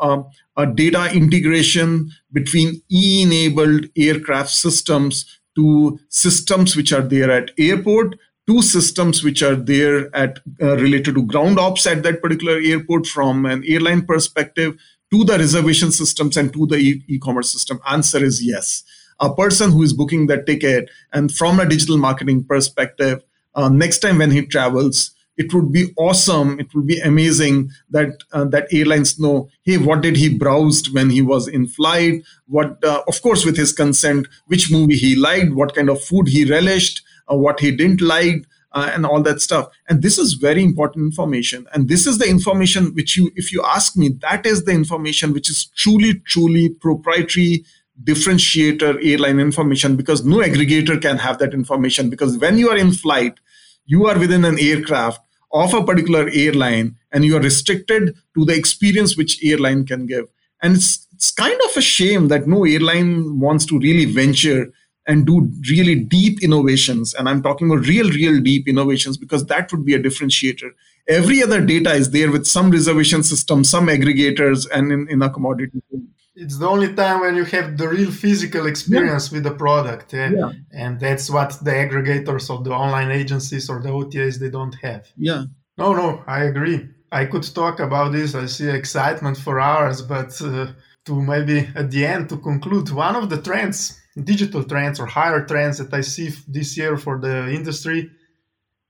a, 0.02 0.24
a 0.58 0.66
data 0.66 1.12
integration 1.14 2.12
between 2.32 2.82
e-enabled 2.90 3.86
aircraft 3.96 4.50
systems 4.50 5.41
to 5.56 6.00
systems 6.10 6.76
which 6.76 6.94
are 6.94 7.02
there 7.02 7.32
at 7.32 7.52
airport 7.58 8.16
two 8.48 8.62
systems 8.62 9.24
which 9.24 9.44
are 9.44 9.56
there 9.56 10.14
at 10.16 10.40
uh, 10.62 10.76
related 10.78 11.16
to 11.16 11.26
ground 11.26 11.60
ops 11.60 11.86
at 11.86 12.04
that 12.04 12.22
particular 12.22 12.60
airport 12.60 13.06
from 13.06 13.46
an 13.46 13.64
airline 13.66 14.06
perspective 14.06 14.76
to 15.12 15.24
the 15.24 15.38
reservation 15.38 15.92
systems 15.92 16.38
and 16.38 16.52
to 16.54 16.66
the 16.66 16.78
e- 16.78 17.04
e-commerce 17.08 17.52
system. 17.52 17.80
Answer 17.90 18.24
is 18.24 18.44
yes. 18.44 18.84
A 19.20 19.34
person 19.34 19.72
who 19.72 19.84
is 19.84 19.94
booking 19.94 20.28
that 20.28 20.46
ticket 20.46 20.90
and 21.14 21.32
from 21.32 21.60
a 21.60 21.68
digital 21.68 21.98
marketing 21.98 22.44
perspective 22.44 23.24
uh, 23.54 23.70
next 23.70 24.00
time 24.00 24.18
when 24.18 24.32
he 24.32 24.46
travels 24.46 25.12
it 25.42 25.54
would 25.54 25.72
be 25.72 25.84
awesome 25.98 26.60
it 26.64 26.74
would 26.74 26.88
be 26.94 27.00
amazing 27.12 27.58
that 27.90 28.24
uh, 28.32 28.46
that 28.54 28.68
airlines 28.80 29.12
know 29.24 29.36
hey 29.64 29.78
what 29.88 30.02
did 30.06 30.16
he 30.24 30.30
browsed 30.44 30.94
when 30.96 31.10
he 31.10 31.22
was 31.22 31.48
in 31.48 31.68
flight? 31.68 32.16
What 32.48 32.84
uh, 32.84 33.02
of 33.08 33.22
course 33.22 33.46
with 33.46 33.58
his 33.58 33.74
consent 33.74 34.28
which 34.48 34.72
movie 34.72 35.02
he 35.06 35.16
liked 35.16 35.54
what 35.54 35.76
kind 35.76 35.90
of 35.90 36.04
food 36.10 36.28
he 36.28 36.46
relished 36.46 37.02
uh, 37.30 37.36
what 37.36 37.60
he 37.60 37.72
didn't 37.72 38.02
like 38.02 38.46
uh, 38.74 38.90
and 38.94 39.06
all 39.06 39.22
that 39.22 39.42
stuff. 39.42 39.70
And 39.90 40.02
this 40.02 40.18
is 40.18 40.34
very 40.34 40.64
important 40.64 41.06
information. 41.06 41.68
And 41.74 41.88
this 41.88 42.08
is 42.08 42.18
the 42.18 42.30
information 42.30 42.94
which 42.94 43.18
you 43.18 43.32
if 43.36 43.52
you 43.52 43.64
ask 43.66 43.98
me 43.98 44.10
that 44.22 44.46
is 44.46 44.66
the 44.66 44.72
information 44.72 45.34
which 45.34 45.50
is 45.50 45.66
truly 45.84 46.20
truly 46.34 46.70
proprietary 46.70 47.66
differentiator 48.04 48.94
airline 49.06 49.40
information 49.40 49.96
because 49.96 50.26
no 50.26 50.38
aggregator 50.38 51.00
can 51.02 51.18
have 51.18 51.38
that 51.38 51.54
information 51.54 52.10
because 52.10 52.38
when 52.38 52.58
you 52.58 52.70
are 52.70 52.78
in 52.78 52.92
flight 52.92 53.40
you 53.86 54.08
are 54.08 54.18
within 54.18 54.46
an 54.46 54.58
aircraft 54.60 55.22
of 55.54 55.74
a 55.74 55.84
particular 55.84 56.30
airline 56.34 56.96
and 57.12 57.26
you 57.26 57.36
are 57.36 57.42
restricted 57.42 58.16
to 58.36 58.46
the 58.46 58.56
experience 58.56 59.18
which 59.18 59.44
airline 59.44 59.86
can 59.86 60.06
give. 60.06 60.26
And 60.62 60.76
it's 60.76 61.08
it's 61.14 61.32
kind 61.32 61.60
of 61.70 61.78
a 61.78 61.82
shame 61.82 62.30
that 62.30 62.48
no 62.48 62.66
airline 62.66 63.40
wants 63.40 63.66
to 63.68 63.78
really 63.78 64.06
venture 64.06 64.74
and 65.08 65.26
do 65.26 65.52
really 65.70 65.96
deep 65.96 66.44
innovations. 66.44 67.14
And 67.14 67.28
i'm 67.28 67.42
talking 67.42 67.70
about 67.70 67.88
real 67.88 68.10
real 68.10 68.40
deep 68.42 68.68
innovations 68.68 69.18
because 69.18 69.46
that 69.48 69.72
would 69.72 69.86
be 69.86 69.94
a 69.94 70.00
differentiator. 70.00 70.72
Every 71.08 71.42
other 71.44 71.62
data 71.62 71.92
is 71.94 72.12
there 72.12 72.32
with 72.32 72.46
some 72.46 72.72
reservation 72.72 73.24
system 73.24 73.64
some 73.64 73.88
aggregators 73.88 74.68
and 74.74 74.92
in, 74.92 75.08
in 75.10 75.22
a 75.22 75.30
commodity. 75.30 75.82
It's 76.36 76.58
the 76.58 76.68
only 76.68 76.94
time 76.94 77.20
when 77.22 77.36
you 77.36 77.44
have 77.46 77.78
the 77.78 77.90
real 77.90 78.10
physical 78.10 78.66
experience 78.66 79.30
yeah. 79.30 79.36
with 79.36 79.44
the 79.44 79.52
product 79.52 80.14
eh? 80.14 80.32
yeah. 80.34 80.52
and 80.72 81.00
that's 81.00 81.30
what 81.30 81.58
the 81.64 81.72
aggregators 81.72 82.50
of 82.50 82.64
the 82.64 82.72
online 82.72 83.12
agencies 83.12 83.70
or 83.70 83.82
the 83.82 83.90
otas 83.90 84.40
they 84.40 84.50
don't 84.50 84.76
have. 84.82 85.08
Yeah. 85.18 85.46
No 85.78 85.94
no 85.94 86.24
i 86.28 86.44
agree. 86.44 86.88
I 87.14 87.26
could 87.26 87.44
talk 87.54 87.80
about 87.82 88.14
this. 88.14 88.36
I 88.36 88.46
see 88.46 88.70
excitement 88.70 89.38
for 89.38 89.60
hours 89.60 90.02
but 90.02 90.40
uh, 90.42 90.68
to 91.06 91.22
maybe 91.22 91.68
at 91.76 91.92
the 91.92 92.06
end 92.06 92.30
to 92.30 92.38
conclude 92.38 92.90
one 92.92 93.16
of 93.16 93.30
the 93.30 93.42
trends, 93.42 94.00
digital 94.16 94.64
trends 94.64 95.00
or 95.00 95.06
higher 95.06 95.46
trends 95.46 95.78
that 95.78 95.94
I 95.94 96.02
see 96.02 96.30
this 96.48 96.78
year 96.78 96.98
for 96.98 97.20
the 97.20 97.52
industry 97.54 98.12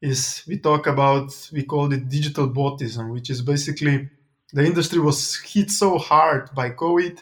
is 0.02 0.44
we 0.48 0.58
talk 0.58 0.88
about 0.88 1.50
we 1.54 1.64
call 1.64 1.92
it 1.94 2.10
digital 2.10 2.50
botism, 2.50 3.14
which 3.14 3.30
is 3.30 3.42
basically 3.42 4.10
the 4.54 4.66
industry 4.66 5.00
was 5.00 5.40
hit 5.40 5.70
so 5.70 5.98
hard 5.98 6.54
by 6.56 6.72
COVID. 6.72 7.20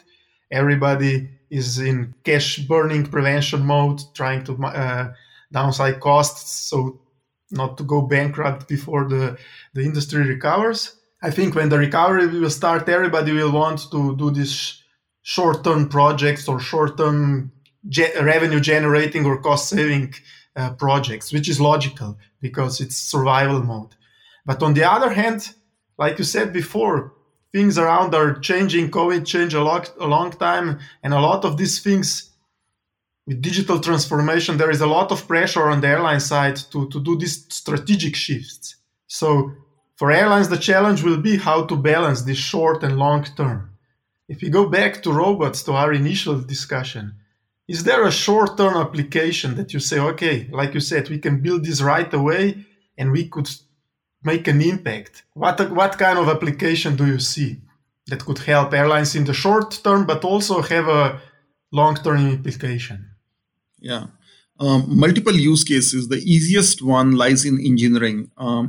Everybody 0.50 1.28
is 1.50 1.78
in 1.78 2.14
cash 2.24 2.58
burning 2.58 3.06
prevention 3.06 3.64
mode, 3.66 4.00
trying 4.14 4.44
to 4.44 4.64
uh, 4.64 5.12
downside 5.52 6.00
costs, 6.00 6.68
so 6.68 7.00
not 7.50 7.76
to 7.78 7.84
go 7.84 8.02
bankrupt 8.02 8.68
before 8.68 9.08
the, 9.08 9.36
the 9.74 9.82
industry 9.82 10.26
recovers. 10.26 10.96
I 11.22 11.30
think 11.30 11.54
when 11.54 11.68
the 11.68 11.78
recovery 11.78 12.26
will 12.26 12.50
start, 12.50 12.88
everybody 12.88 13.32
will 13.32 13.52
want 13.52 13.90
to 13.90 14.16
do 14.16 14.30
these 14.30 14.82
short 15.22 15.62
term 15.62 15.88
projects 15.88 16.48
or 16.48 16.60
short 16.60 16.96
term 16.96 17.52
ge- 17.88 18.14
revenue 18.20 18.60
generating 18.60 19.24
or 19.26 19.40
cost 19.40 19.68
saving 19.68 20.14
uh, 20.56 20.70
projects, 20.74 21.32
which 21.32 21.48
is 21.48 21.60
logical 21.60 22.18
because 22.40 22.80
it's 22.80 22.96
survival 22.96 23.62
mode. 23.62 23.94
But 24.46 24.62
on 24.62 24.74
the 24.74 24.84
other 24.84 25.10
hand, 25.10 25.54
like 25.98 26.18
you 26.18 26.24
said 26.24 26.52
before, 26.52 27.12
things 27.52 27.78
around 27.78 28.14
are 28.14 28.38
changing. 28.38 28.90
COVID 28.90 29.26
changed 29.26 29.54
a 29.54 29.62
lot, 29.62 29.92
a 30.00 30.06
long 30.06 30.30
time, 30.30 30.78
and 31.02 31.12
a 31.12 31.20
lot 31.20 31.44
of 31.44 31.56
these 31.56 31.80
things 31.82 32.30
with 33.26 33.42
digital 33.42 33.78
transformation, 33.78 34.56
there 34.56 34.70
is 34.70 34.80
a 34.80 34.86
lot 34.86 35.12
of 35.12 35.28
pressure 35.28 35.68
on 35.68 35.80
the 35.80 35.88
airline 35.88 36.20
side 36.20 36.56
to, 36.72 36.88
to 36.88 37.00
do 37.00 37.16
these 37.16 37.46
strategic 37.48 38.16
shifts. 38.16 38.76
So 39.06 39.52
for 39.96 40.10
airlines, 40.10 40.48
the 40.48 40.56
challenge 40.56 41.02
will 41.02 41.18
be 41.18 41.36
how 41.36 41.64
to 41.66 41.76
balance 41.76 42.22
this 42.22 42.38
short 42.38 42.82
and 42.82 42.96
long 42.96 43.24
term. 43.36 43.70
If 44.28 44.42
we 44.42 44.48
go 44.48 44.68
back 44.68 45.02
to 45.02 45.12
robots, 45.12 45.62
to 45.64 45.72
our 45.72 45.92
initial 45.92 46.40
discussion, 46.40 47.14
is 47.70 47.84
there 47.84 48.04
a 48.04 48.10
short 48.26 48.56
term 48.56 48.76
application 48.86 49.54
that 49.54 49.72
you 49.72 49.78
say, 49.78 49.98
okay, 50.00 50.36
like 50.50 50.74
you 50.74 50.80
said, 50.80 51.08
we 51.08 51.18
can 51.18 51.40
build 51.40 51.64
this 51.64 51.80
right 51.80 52.12
away 52.20 52.44
and 52.98 53.12
we 53.12 53.28
could 53.28 53.48
make 54.24 54.48
an 54.48 54.60
impact? 54.60 55.22
What, 55.34 55.56
what 55.70 55.96
kind 55.96 56.18
of 56.18 56.28
application 56.28 56.96
do 56.96 57.06
you 57.06 57.20
see 57.20 57.50
that 58.08 58.24
could 58.26 58.38
help 58.38 58.74
airlines 58.74 59.14
in 59.14 59.24
the 59.24 59.34
short 59.44 59.70
term, 59.84 60.04
but 60.04 60.24
also 60.24 60.62
have 60.62 60.88
a 60.88 61.20
long 61.70 61.94
term 61.94 62.26
implication? 62.38 62.98
Yeah. 63.78 64.06
Um, 64.58 64.80
multiple 64.88 65.36
use 65.36 65.62
cases. 65.62 66.08
The 66.08 66.22
easiest 66.34 66.82
one 66.82 67.12
lies 67.12 67.44
in 67.44 67.60
engineering. 67.64 68.32
Um, 68.36 68.64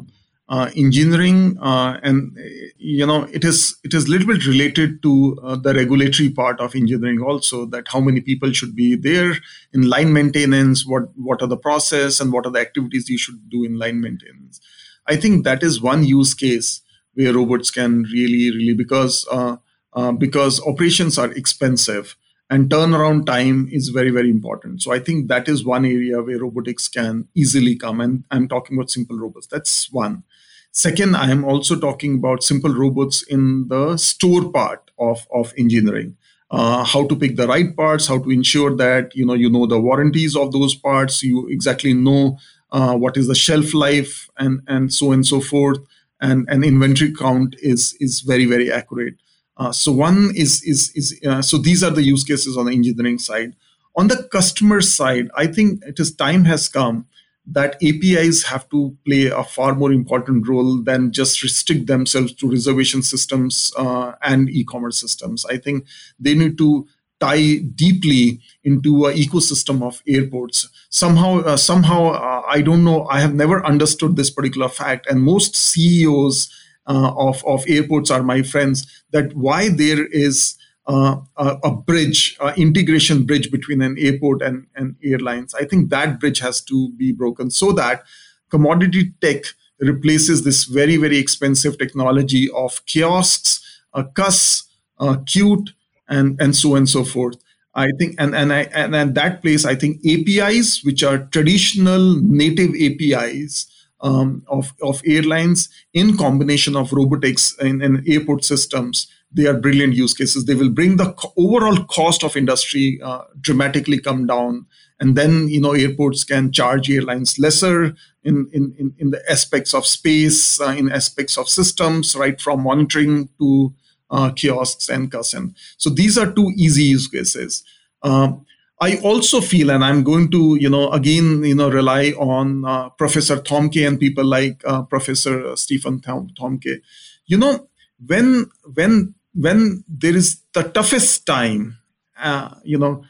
uh, 0.50 0.70
engineering 0.76 1.58
uh, 1.62 1.98
and 2.04 2.38
you 2.78 3.06
know 3.06 3.24
it 3.32 3.46
is 3.46 3.78
it 3.84 3.94
is 3.94 4.10
little 4.10 4.28
bit 4.28 4.46
related 4.46 5.02
to 5.02 5.38
uh, 5.44 5.56
the 5.56 5.74
regulatory 5.74 6.30
part 6.30 6.60
of 6.60 6.76
engineering 6.76 7.22
also 7.22 7.66
that 7.66 7.88
how 7.88 8.02
many 8.02 8.20
people 8.20 8.52
should 8.52 8.76
be 8.76 8.96
there 8.96 9.34
in 9.72 9.88
line 9.88 10.12
maintenance 10.12 10.86
what 10.86 11.04
what 11.16 11.42
are 11.42 11.48
the 11.48 11.56
process 11.56 12.20
and 12.20 12.34
what 12.34 12.46
are 12.46 12.52
the 12.52 12.60
activities 12.60 13.08
you 13.08 13.18
should 13.18 13.50
do 13.50 13.64
in 13.64 13.80
line 13.80 14.02
maintenance 14.02 14.60
I 15.08 15.16
think 15.16 15.44
that 15.44 15.64
is 15.64 15.82
one 15.82 16.04
use 16.04 16.34
case 16.34 16.82
where 17.14 17.34
robots 17.34 17.72
can 17.72 18.04
really, 18.04 18.52
really 18.52 18.74
because 18.74 19.28
uh, 19.32 19.58
uh, 19.94 20.12
because 20.12 20.66
operations 20.66 21.18
are 21.18 21.32
expensive 21.34 22.16
and 22.50 22.70
turnaround 22.70 23.26
time 23.26 23.68
is 23.72 23.90
very, 23.90 24.10
very 24.10 24.30
important. 24.30 24.82
So 24.82 24.92
I 24.94 25.00
think 25.00 25.28
that 25.28 25.50
is 25.50 25.66
one 25.66 25.86
area 25.86 26.22
where 26.22 26.40
robotics 26.40 26.88
can 26.88 27.28
easily 27.36 27.76
come. 27.76 28.00
And 28.00 28.24
I'm 28.32 28.48
talking 28.48 28.78
about 28.78 28.90
simple 28.90 29.18
robots. 29.18 29.48
That's 29.48 29.92
one. 29.92 30.24
Second, 30.72 31.16
I 31.16 31.30
am 31.32 31.44
also 31.44 31.78
talking 31.78 32.16
about 32.16 32.44
simple 32.44 32.74
robots 32.74 33.24
in 33.24 33.68
the 33.68 33.98
store 33.98 34.50
part 34.52 34.90
of, 34.98 35.28
of 35.34 35.54
engineering. 35.58 36.16
Uh, 36.50 36.84
how 36.84 37.08
to 37.08 37.16
pick 37.16 37.36
the 37.36 37.48
right 37.48 37.76
parts, 37.76 38.08
how 38.08 38.20
to 38.20 38.30
ensure 38.30 38.76
that 38.76 39.16
you 39.16 39.26
know 39.26 39.34
you 39.34 39.50
know 39.50 39.66
the 39.66 39.80
warranties 39.80 40.36
of 40.36 40.52
those 40.52 40.76
parts, 40.76 41.24
you 41.24 41.48
exactly 41.48 41.94
know 41.94 42.38
uh, 42.72 42.94
what 42.94 43.16
is 43.16 43.28
the 43.28 43.36
shelf 43.36 43.74
life, 43.74 44.30
and 44.38 44.60
and 44.68 44.94
so 44.94 45.14
and 45.14 45.26
so 45.26 45.40
forth. 45.40 45.80
And 46.20 46.48
an 46.50 46.64
inventory 46.66 47.14
count 47.14 47.56
is 47.60 47.96
is 48.02 48.20
very 48.20 48.46
very 48.46 48.70
accurate. 48.70 49.16
Uh, 49.56 49.72
so 49.72 49.94
one 49.94 50.32
is 50.36 50.62
is 50.64 50.92
is 50.94 51.18
uh, 51.26 51.42
so 51.42 51.58
these 51.58 51.84
are 51.84 51.90
the 51.92 52.04
use 52.04 52.26
cases 52.26 52.58
on 52.58 52.66
the 52.66 52.74
engineering 52.74 53.18
side. 53.18 53.56
On 53.96 54.08
the 54.08 54.24
customer 54.32 54.82
side, 54.82 55.30
I 55.36 55.48
think 55.48 55.82
it 55.86 56.00
is 56.02 56.14
time 56.14 56.44
has 56.46 56.68
come 56.68 57.08
that 57.46 57.76
APIs 57.84 58.44
have 58.44 58.70
to 58.70 58.96
play 59.06 59.26
a 59.26 59.44
far 59.44 59.74
more 59.74 59.92
important 59.92 60.48
role 60.48 60.82
than 60.82 61.12
just 61.12 61.42
restrict 61.42 61.88
themselves 61.88 62.34
to 62.34 62.50
reservation 62.50 63.02
systems 63.02 63.74
uh, 63.78 64.14
and 64.22 64.50
e-commerce 64.50 65.00
systems. 65.00 65.46
I 65.46 65.58
think 65.58 65.86
they 66.20 66.36
need 66.36 66.58
to 66.60 66.88
tie 67.20 67.58
deeply 67.76 68.42
into 68.64 69.06
an 69.06 69.16
ecosystem 69.16 69.84
of 69.84 70.02
airports. 70.08 70.68
Somehow, 70.90 71.40
uh, 71.42 71.58
somehow, 71.58 72.10
uh, 72.10 72.42
I 72.48 72.62
don't 72.62 72.84
know. 72.84 73.06
I 73.08 73.22
have 73.22 73.34
never 73.34 73.66
understood 73.66 74.16
this 74.16 74.30
particular 74.30 74.70
fact, 74.70 75.08
and 75.08 75.22
most 75.22 75.56
CEOs 75.56 76.52
uh, 76.88 77.14
of 77.16 77.46
of 77.46 77.64
airports 77.68 78.12
are 78.12 78.24
my 78.24 78.42
friends. 78.42 78.86
That 79.12 79.34
why 79.36 79.70
there 79.70 80.06
is 80.08 80.58
uh, 80.88 81.18
a, 81.38 81.58
a, 81.64 81.72
bridge, 81.72 82.36
an 82.42 82.56
integration 82.56 83.24
bridge 83.24 83.52
between 83.52 83.82
an 83.82 83.96
airport 84.00 84.42
and, 84.42 84.66
and 84.76 84.96
airlines. 85.04 85.54
I 85.54 85.66
think 85.66 85.90
that 85.90 86.20
bridge 86.20 86.40
has 86.40 86.62
to 86.62 86.90
be 86.94 87.12
broken 87.12 87.52
so 87.52 87.72
that 87.74 88.04
commodity 88.50 89.14
tech 89.22 89.44
replaces 89.80 90.44
this 90.44 90.66
very 90.66 90.98
very 90.98 91.18
expensive 91.18 91.78
technology 91.78 92.50
of 92.56 92.86
kiosks, 92.86 93.62
uh, 93.94 94.04
CUSS, 94.04 94.64
uh, 95.00 95.18
CUTE, 95.26 95.72
and 96.08 96.40
and 96.42 96.56
so 96.56 96.72
on 96.72 96.78
and 96.78 96.90
so 96.90 97.04
forth. 97.04 97.38
I 97.74 97.90
think 97.98 98.16
and 98.20 98.36
and 98.36 98.54
I 98.54 98.62
and 98.74 98.96
at 98.96 99.14
that 99.16 99.42
place 99.42 99.66
I 99.66 99.76
think 99.76 100.06
APIs 100.06 100.84
which 100.84 101.04
are 101.04 101.20
traditional 101.32 102.16
native 102.22 102.72
APIs 102.76 103.68
um, 104.02 104.44
of 104.48 104.74
of 104.82 105.02
airlines 105.06 105.70
in 105.94 106.18
combination 106.18 106.76
of 106.76 106.92
robotics 106.92 107.56
and, 107.60 107.82
and, 107.82 108.08
airport 108.08 108.44
systems 108.44 109.08
they 109.34 109.46
are 109.48 109.58
brilliant 109.58 109.94
use 109.94 110.14
cases. 110.14 110.46
They 110.46 110.56
will 110.56 110.70
bring 110.70 110.98
the 110.98 111.14
overall 111.38 111.84
cost 111.86 112.24
of 112.24 112.36
industry 112.36 113.00
uh, 113.04 113.22
dramatically 113.40 114.00
come 114.00 114.26
down, 114.28 114.66
and 115.00 115.16
then 115.16 115.48
you 115.48 115.62
know 115.62 115.74
airports 115.74 116.24
can 116.24 116.52
charge 116.52 116.90
airlines 116.90 117.40
lesser 117.40 117.96
in 118.24 118.50
in 118.52 118.76
in, 118.78 118.94
in 118.98 119.12
the 119.12 119.22
aspects 119.32 119.74
of 119.74 119.86
space, 119.86 120.60
uh, 120.60 120.76
in 120.78 120.92
aspects 120.92 121.38
of 121.38 121.48
systems, 121.50 122.16
right 122.16 122.40
from 122.42 122.64
monitoring 122.64 123.30
to 123.40 123.74
uh, 124.10 124.32
kiosks 124.32 124.90
and 124.90 125.12
custom. 125.12 125.56
So 125.78 125.90
these 125.90 126.18
are 126.18 126.32
two 126.32 126.52
easy 126.56 126.84
use 126.84 127.08
cases. 127.08 127.64
Um, 128.04 128.46
I 128.80 128.98
also 129.04 129.42
feel, 129.42 129.70
and 129.70 129.86
I'm 129.86 130.04
going 130.04 130.32
to, 130.32 130.58
you 130.60 130.68
know, 130.68 130.90
again, 130.90 131.44
you 131.44 131.54
know, 131.54 131.70
rely 131.70 132.14
on 132.18 132.66
uh, 132.66 132.90
Professor 132.90 133.38
Thomke 133.38 133.88
and 133.88 134.00
people 134.00 134.26
like 134.26 134.62
uh, 134.66 134.82
Professor 134.82 135.56
Stefan 135.56 136.00
Thom- 136.00 136.30
Thomke. 136.40 136.82
You 137.28 137.38
know, 137.38 137.68
when 138.04 138.50
when 138.74 139.14
when 139.34 139.84
there 139.88 140.16
is 140.16 140.42
the 140.54 140.64
toughest 140.64 141.26
time, 141.26 141.78
uh, 142.20 142.56
you 142.64 142.78
know, 142.78 143.04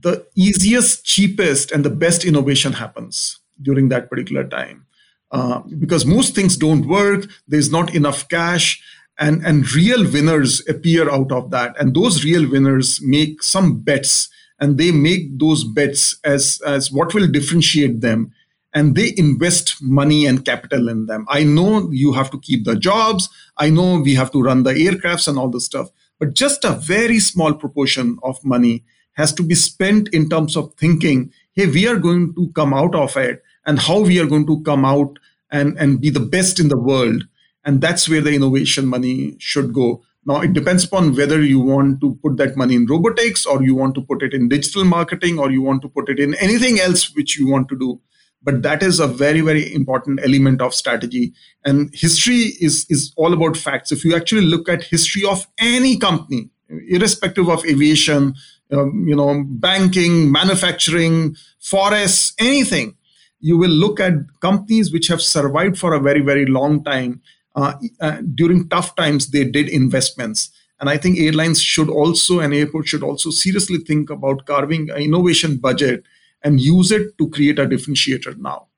the 0.00 0.26
easiest, 0.36 1.04
cheapest, 1.04 1.72
and 1.72 1.84
the 1.84 1.90
best 1.90 2.24
innovation 2.24 2.72
happens 2.72 3.40
during 3.60 3.88
that 3.88 4.08
particular 4.10 4.44
time. 4.44 4.86
Uh, 5.30 5.60
because 5.78 6.06
most 6.06 6.34
things 6.34 6.56
don't 6.56 6.86
work, 6.86 7.26
there's 7.48 7.70
not 7.70 7.94
enough 7.94 8.28
cash, 8.28 8.80
and 9.18 9.44
and 9.44 9.72
real 9.72 10.10
winners 10.10 10.66
appear 10.68 11.10
out 11.10 11.30
of 11.30 11.50
that 11.50 11.78
and 11.78 11.94
those 11.94 12.24
real 12.24 12.48
winners 12.50 13.00
make 13.02 13.42
some 13.42 13.80
bets 13.80 14.28
and 14.58 14.78
they 14.78 14.90
make 14.90 15.38
those 15.38 15.64
bets 15.64 16.18
as 16.24 16.60
as 16.66 16.90
what 16.90 17.14
will 17.14 17.28
differentiate 17.28 18.00
them 18.00 18.32
and 18.74 18.96
they 18.96 19.14
invest 19.16 19.80
money 19.80 20.26
and 20.26 20.44
capital 20.44 20.88
in 20.88 21.06
them. 21.06 21.24
I 21.28 21.44
know 21.44 21.90
you 21.92 22.12
have 22.12 22.30
to 22.32 22.40
keep 22.40 22.64
the 22.64 22.76
jobs. 22.76 23.28
I 23.56 23.70
know 23.70 24.00
we 24.00 24.14
have 24.16 24.32
to 24.32 24.42
run 24.42 24.64
the 24.64 24.74
aircrafts 24.74 25.28
and 25.28 25.38
all 25.38 25.48
this 25.48 25.64
stuff. 25.64 25.90
But 26.18 26.34
just 26.34 26.64
a 26.64 26.72
very 26.72 27.20
small 27.20 27.54
proportion 27.54 28.18
of 28.22 28.44
money 28.44 28.84
has 29.12 29.32
to 29.34 29.42
be 29.44 29.54
spent 29.54 30.08
in 30.08 30.28
terms 30.28 30.56
of 30.56 30.74
thinking 30.74 31.32
hey 31.52 31.66
we 31.66 31.86
are 31.86 31.96
going 31.96 32.34
to 32.34 32.50
come 32.54 32.74
out 32.74 32.94
of 32.96 33.16
it 33.16 33.42
and 33.64 33.78
how 33.78 34.00
we 34.00 34.20
are 34.20 34.26
going 34.26 34.46
to 34.46 34.60
come 34.62 34.84
out 34.84 35.18
and 35.50 35.78
and 35.78 36.00
be 36.00 36.10
the 36.10 36.20
best 36.36 36.58
in 36.58 36.68
the 36.68 36.78
world. 36.78 37.24
And 37.64 37.80
that's 37.80 38.08
where 38.08 38.20
the 38.20 38.34
innovation 38.34 38.86
money 38.86 39.36
should 39.38 39.72
go. 39.72 40.02
Now 40.26 40.40
it 40.40 40.52
depends 40.52 40.84
upon 40.84 41.14
whether 41.14 41.42
you 41.42 41.60
want 41.60 42.00
to 42.00 42.18
put 42.22 42.36
that 42.38 42.56
money 42.56 42.74
in 42.74 42.86
robotics 42.86 43.46
or 43.46 43.62
you 43.62 43.74
want 43.74 43.94
to 43.94 44.02
put 44.02 44.22
it 44.22 44.34
in 44.34 44.48
digital 44.48 44.84
marketing 44.84 45.38
or 45.38 45.50
you 45.50 45.62
want 45.62 45.82
to 45.82 45.88
put 45.88 46.08
it 46.08 46.18
in 46.18 46.34
anything 46.36 46.80
else 46.80 47.14
which 47.14 47.38
you 47.38 47.48
want 47.48 47.68
to 47.68 47.78
do 47.78 48.00
but 48.44 48.62
that 48.62 48.82
is 48.82 49.00
a 49.00 49.06
very 49.06 49.40
very 49.40 49.74
important 49.74 50.20
element 50.22 50.60
of 50.60 50.74
strategy 50.74 51.32
and 51.64 51.90
history 51.94 52.52
is 52.60 52.86
is 52.88 53.12
all 53.16 53.32
about 53.32 53.56
facts 53.56 53.92
if 53.92 54.04
you 54.04 54.14
actually 54.14 54.46
look 54.46 54.68
at 54.68 54.82
history 54.82 55.24
of 55.24 55.46
any 55.58 55.96
company 55.98 56.48
irrespective 56.88 57.48
of 57.48 57.64
aviation 57.66 58.34
um, 58.72 59.04
you 59.06 59.16
know 59.16 59.44
banking 59.46 60.30
manufacturing 60.30 61.36
forests 61.60 62.34
anything 62.38 62.94
you 63.40 63.58
will 63.58 63.70
look 63.70 64.00
at 64.00 64.14
companies 64.40 64.92
which 64.92 65.08
have 65.08 65.20
survived 65.20 65.78
for 65.78 65.94
a 65.94 66.00
very 66.00 66.20
very 66.20 66.46
long 66.46 66.82
time 66.84 67.20
uh, 67.56 67.74
uh, 68.00 68.18
during 68.34 68.68
tough 68.68 68.96
times, 68.96 69.30
they 69.30 69.44
did 69.44 69.68
investments. 69.68 70.50
And 70.80 70.90
I 70.90 70.96
think 70.96 71.18
airlines 71.18 71.62
should 71.62 71.88
also 71.88 72.40
and 72.40 72.52
airports 72.52 72.88
should 72.90 73.02
also 73.02 73.30
seriously 73.30 73.78
think 73.78 74.10
about 74.10 74.44
carving 74.46 74.90
an 74.90 74.98
innovation 74.98 75.56
budget 75.56 76.04
and 76.44 76.60
use 76.60 76.92
it 76.92 77.18
to 77.18 77.28
create 77.30 77.58
a 77.58 77.66
differentiator 77.66 78.36
now. 78.36 78.68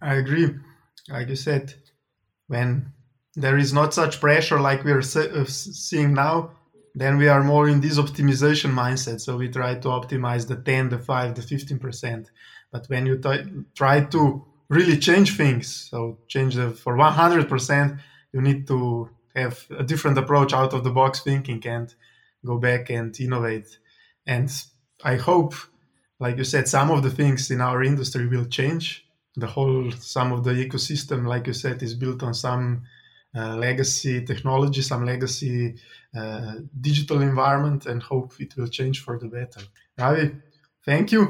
I 0.00 0.14
agree. 0.14 0.50
Like 1.08 1.28
you 1.28 1.36
said, 1.36 1.74
when 2.46 2.92
there 3.34 3.56
is 3.56 3.72
not 3.72 3.94
such 3.94 4.20
pressure 4.20 4.60
like 4.60 4.84
we're 4.84 5.00
uh, 5.00 5.44
seeing 5.46 6.14
now, 6.14 6.52
then 6.94 7.18
we 7.18 7.28
are 7.28 7.42
more 7.42 7.68
in 7.68 7.80
this 7.80 7.98
optimization 7.98 8.72
mindset. 8.72 9.20
So 9.20 9.36
we 9.36 9.48
try 9.48 9.74
to 9.74 9.88
optimize 9.88 10.48
the 10.48 10.56
10, 10.56 10.88
the 10.88 10.98
5, 10.98 11.34
the 11.34 11.42
15%. 11.42 12.26
But 12.72 12.86
when 12.86 13.04
you 13.06 13.18
t- 13.18 13.44
try 13.74 14.00
to 14.04 14.44
really 14.68 14.96
change 14.98 15.36
things, 15.36 15.88
so 15.90 16.18
change 16.28 16.54
the 16.54 16.70
for 16.70 16.96
100%, 16.96 17.98
you 18.32 18.40
need 18.40 18.66
to 18.66 19.10
have 19.34 19.66
a 19.78 19.84
different 19.84 20.16
approach 20.16 20.52
out 20.54 20.72
of 20.72 20.84
the 20.84 20.90
box 20.90 21.20
thinking 21.20 21.62
and 21.66 21.94
go 22.44 22.58
back 22.58 22.88
and 22.90 23.18
innovate. 23.20 23.78
And 24.26 24.50
I 25.04 25.16
hope, 25.16 25.54
like 26.18 26.36
you 26.38 26.44
said, 26.44 26.68
some 26.68 26.90
of 26.90 27.02
the 27.02 27.10
things 27.10 27.50
in 27.50 27.60
our 27.60 27.82
industry 27.82 28.26
will 28.26 28.46
change. 28.46 29.06
The 29.36 29.46
whole, 29.46 29.90
some 29.90 30.32
of 30.32 30.44
the 30.44 30.52
ecosystem, 30.52 31.26
like 31.26 31.46
you 31.46 31.52
said, 31.52 31.82
is 31.82 31.94
built 31.94 32.22
on 32.22 32.32
some 32.32 32.84
uh, 33.36 33.56
legacy 33.56 34.24
technology, 34.24 34.80
some 34.80 35.04
legacy 35.04 35.74
uh, 36.16 36.54
digital 36.80 37.20
environment, 37.20 37.84
and 37.84 38.02
hope 38.02 38.32
it 38.40 38.56
will 38.56 38.68
change 38.68 39.02
for 39.02 39.18
the 39.18 39.28
better. 39.28 39.60
Ravi, 39.98 40.36
thank 40.86 41.12
you. 41.12 41.28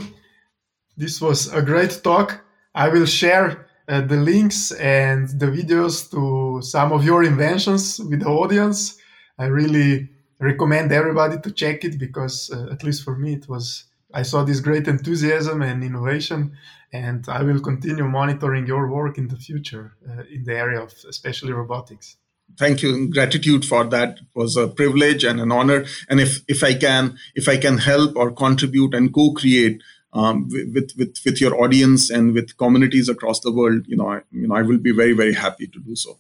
This 0.97 1.20
was 1.20 1.53
a 1.53 1.61
great 1.61 2.01
talk. 2.05 2.45
I 2.74 2.89
will 2.89 3.07
share 3.07 3.66
uh, 3.89 4.03
the 4.03 4.16
links 4.16 4.70
and 4.72 5.28
the 5.41 5.47
videos 5.47 6.09
to 6.12 6.62
some 6.62 6.93
of 6.93 7.05
your 7.05 7.24
inventions 7.24 7.99
with 7.99 8.20
the 8.20 8.28
audience. 8.28 8.99
I 9.39 9.47
really 9.47 10.09
recommend 10.39 10.93
everybody 10.93 11.41
to 11.41 11.51
check 11.51 11.84
it 11.84 11.99
because, 11.99 12.51
uh, 12.53 12.68
at 12.70 12.84
least 12.84 13.03
for 13.03 13.16
me, 13.16 13.34
it 13.34 13.49
was 13.49 13.84
I 14.16 14.22
saw 14.22 14.44
this 14.44 14.60
great 14.60 14.88
enthusiasm 14.88 15.60
and 15.60 15.84
innovation, 15.84 16.56
and 16.90 17.22
I 17.28 17.42
will 17.42 17.60
continue 17.60 18.08
monitoring 18.08 18.66
your 18.66 18.90
work 18.90 19.18
in 19.18 19.28
the 19.28 19.36
future 19.36 19.92
uh, 20.08 20.22
in 20.34 20.44
the 20.44 20.56
area 20.56 20.80
of 20.80 20.90
especially 21.06 21.52
robotics. 21.52 22.16
Thank 22.56 22.82
you. 22.82 23.10
Gratitude 23.10 23.66
for 23.66 23.84
that 23.84 24.10
it 24.22 24.28
was 24.34 24.56
a 24.56 24.68
privilege 24.68 25.22
and 25.22 25.38
an 25.38 25.52
honor. 25.52 25.84
And 26.08 26.18
if 26.26 26.40
if 26.48 26.64
I 26.64 26.72
can 26.72 27.18
if 27.34 27.46
I 27.46 27.58
can 27.58 27.76
help 27.76 28.16
or 28.16 28.30
contribute 28.32 28.94
and 28.94 29.12
co-create 29.12 29.82
um, 30.14 30.48
with 30.74 30.92
with 30.96 31.14
with 31.26 31.38
your 31.42 31.54
audience 31.62 32.08
and 32.08 32.32
with 32.32 32.56
communities 32.56 33.10
across 33.10 33.40
the 33.40 33.52
world, 33.52 33.84
you 33.86 33.98
know, 33.98 34.08
I, 34.16 34.20
you 34.30 34.48
know, 34.48 34.54
I 34.54 34.62
will 34.62 34.78
be 34.78 34.92
very 34.92 35.12
very 35.12 35.34
happy 35.34 35.66
to 35.66 35.78
do 35.78 35.94
so. 35.94 36.18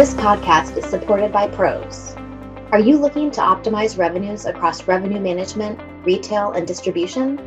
This 0.00 0.14
podcast 0.14 0.78
is 0.78 0.86
supported 0.86 1.32
by 1.32 1.48
Pros. 1.48 2.16
Are 2.72 2.80
you 2.80 2.96
looking 2.96 3.30
to 3.32 3.42
optimize 3.42 3.98
revenues 3.98 4.46
across 4.46 4.88
revenue 4.88 5.20
management, 5.20 5.78
retail, 6.04 6.52
and 6.52 6.66
distribution? 6.66 7.40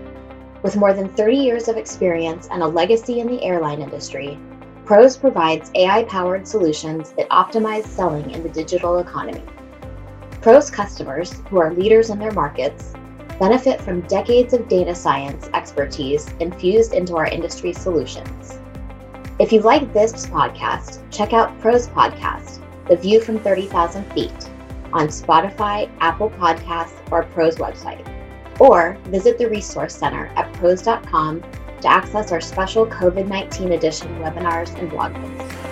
With 0.64 0.76
more 0.76 0.94
than 0.94 1.10
30 1.10 1.38
years 1.38 1.68
of 1.68 1.78
experience 1.78 2.48
and 2.52 2.64
a 2.64 2.68
legacy 2.68 3.20
in 3.20 3.28
the 3.28 3.44
airline 3.44 3.82
industry, 3.82 4.38
Pros 4.86 5.18
provides 5.18 5.70
AI 5.76 6.04
powered 6.06 6.48
solutions 6.48 7.12
that 7.18 7.30
optimize 7.30 7.86
selling 7.86 8.32
in 8.32 8.42
the 8.42 8.50
digital 8.50 9.00
economy. 9.00 9.44
Pros 10.42 10.72
customers, 10.72 11.34
who 11.50 11.60
are 11.60 11.74
leaders 11.74 12.10
in 12.10 12.20
their 12.20 12.32
markets, 12.32 12.94
benefit 13.40 13.82
from 13.82 14.02
decades 14.02 14.54
of 14.54 14.68
data 14.68 14.96
science 14.96 15.50
expertise 15.54 16.28
infused 16.40 16.94
into 16.94 17.18
our 17.18 17.28
industry 17.28 17.74
solutions. 17.74 18.60
If 19.40 19.52
you 19.52 19.62
like 19.62 19.94
this 19.94 20.26
podcast, 20.26 21.02
check 21.12 21.34
out 21.34 21.60
Pros 21.60 21.88
Podcast, 21.90 22.62
The 22.88 22.96
View 22.96 23.22
from 23.22 23.40
30,000 23.40 24.04
Feet 24.14 24.50
on 24.94 25.10
Spotify, 25.10 25.90
Apple 26.00 26.30
Podcasts, 26.32 26.96
or 27.12 27.24
Pros 27.24 27.58
website. 27.58 28.17
Or 28.60 28.98
visit 29.06 29.38
the 29.38 29.50
Resource 29.50 29.96
Center 29.96 30.28
at 30.36 30.52
pros.com 30.54 31.44
to 31.82 31.88
access 31.88 32.32
our 32.32 32.42
special 32.42 32.86
COVID 32.88 33.28
19 33.28 33.74
edition 33.74 34.08
webinars 34.20 34.76
and 34.80 34.90
blog 34.90 35.14
posts. 35.14 35.67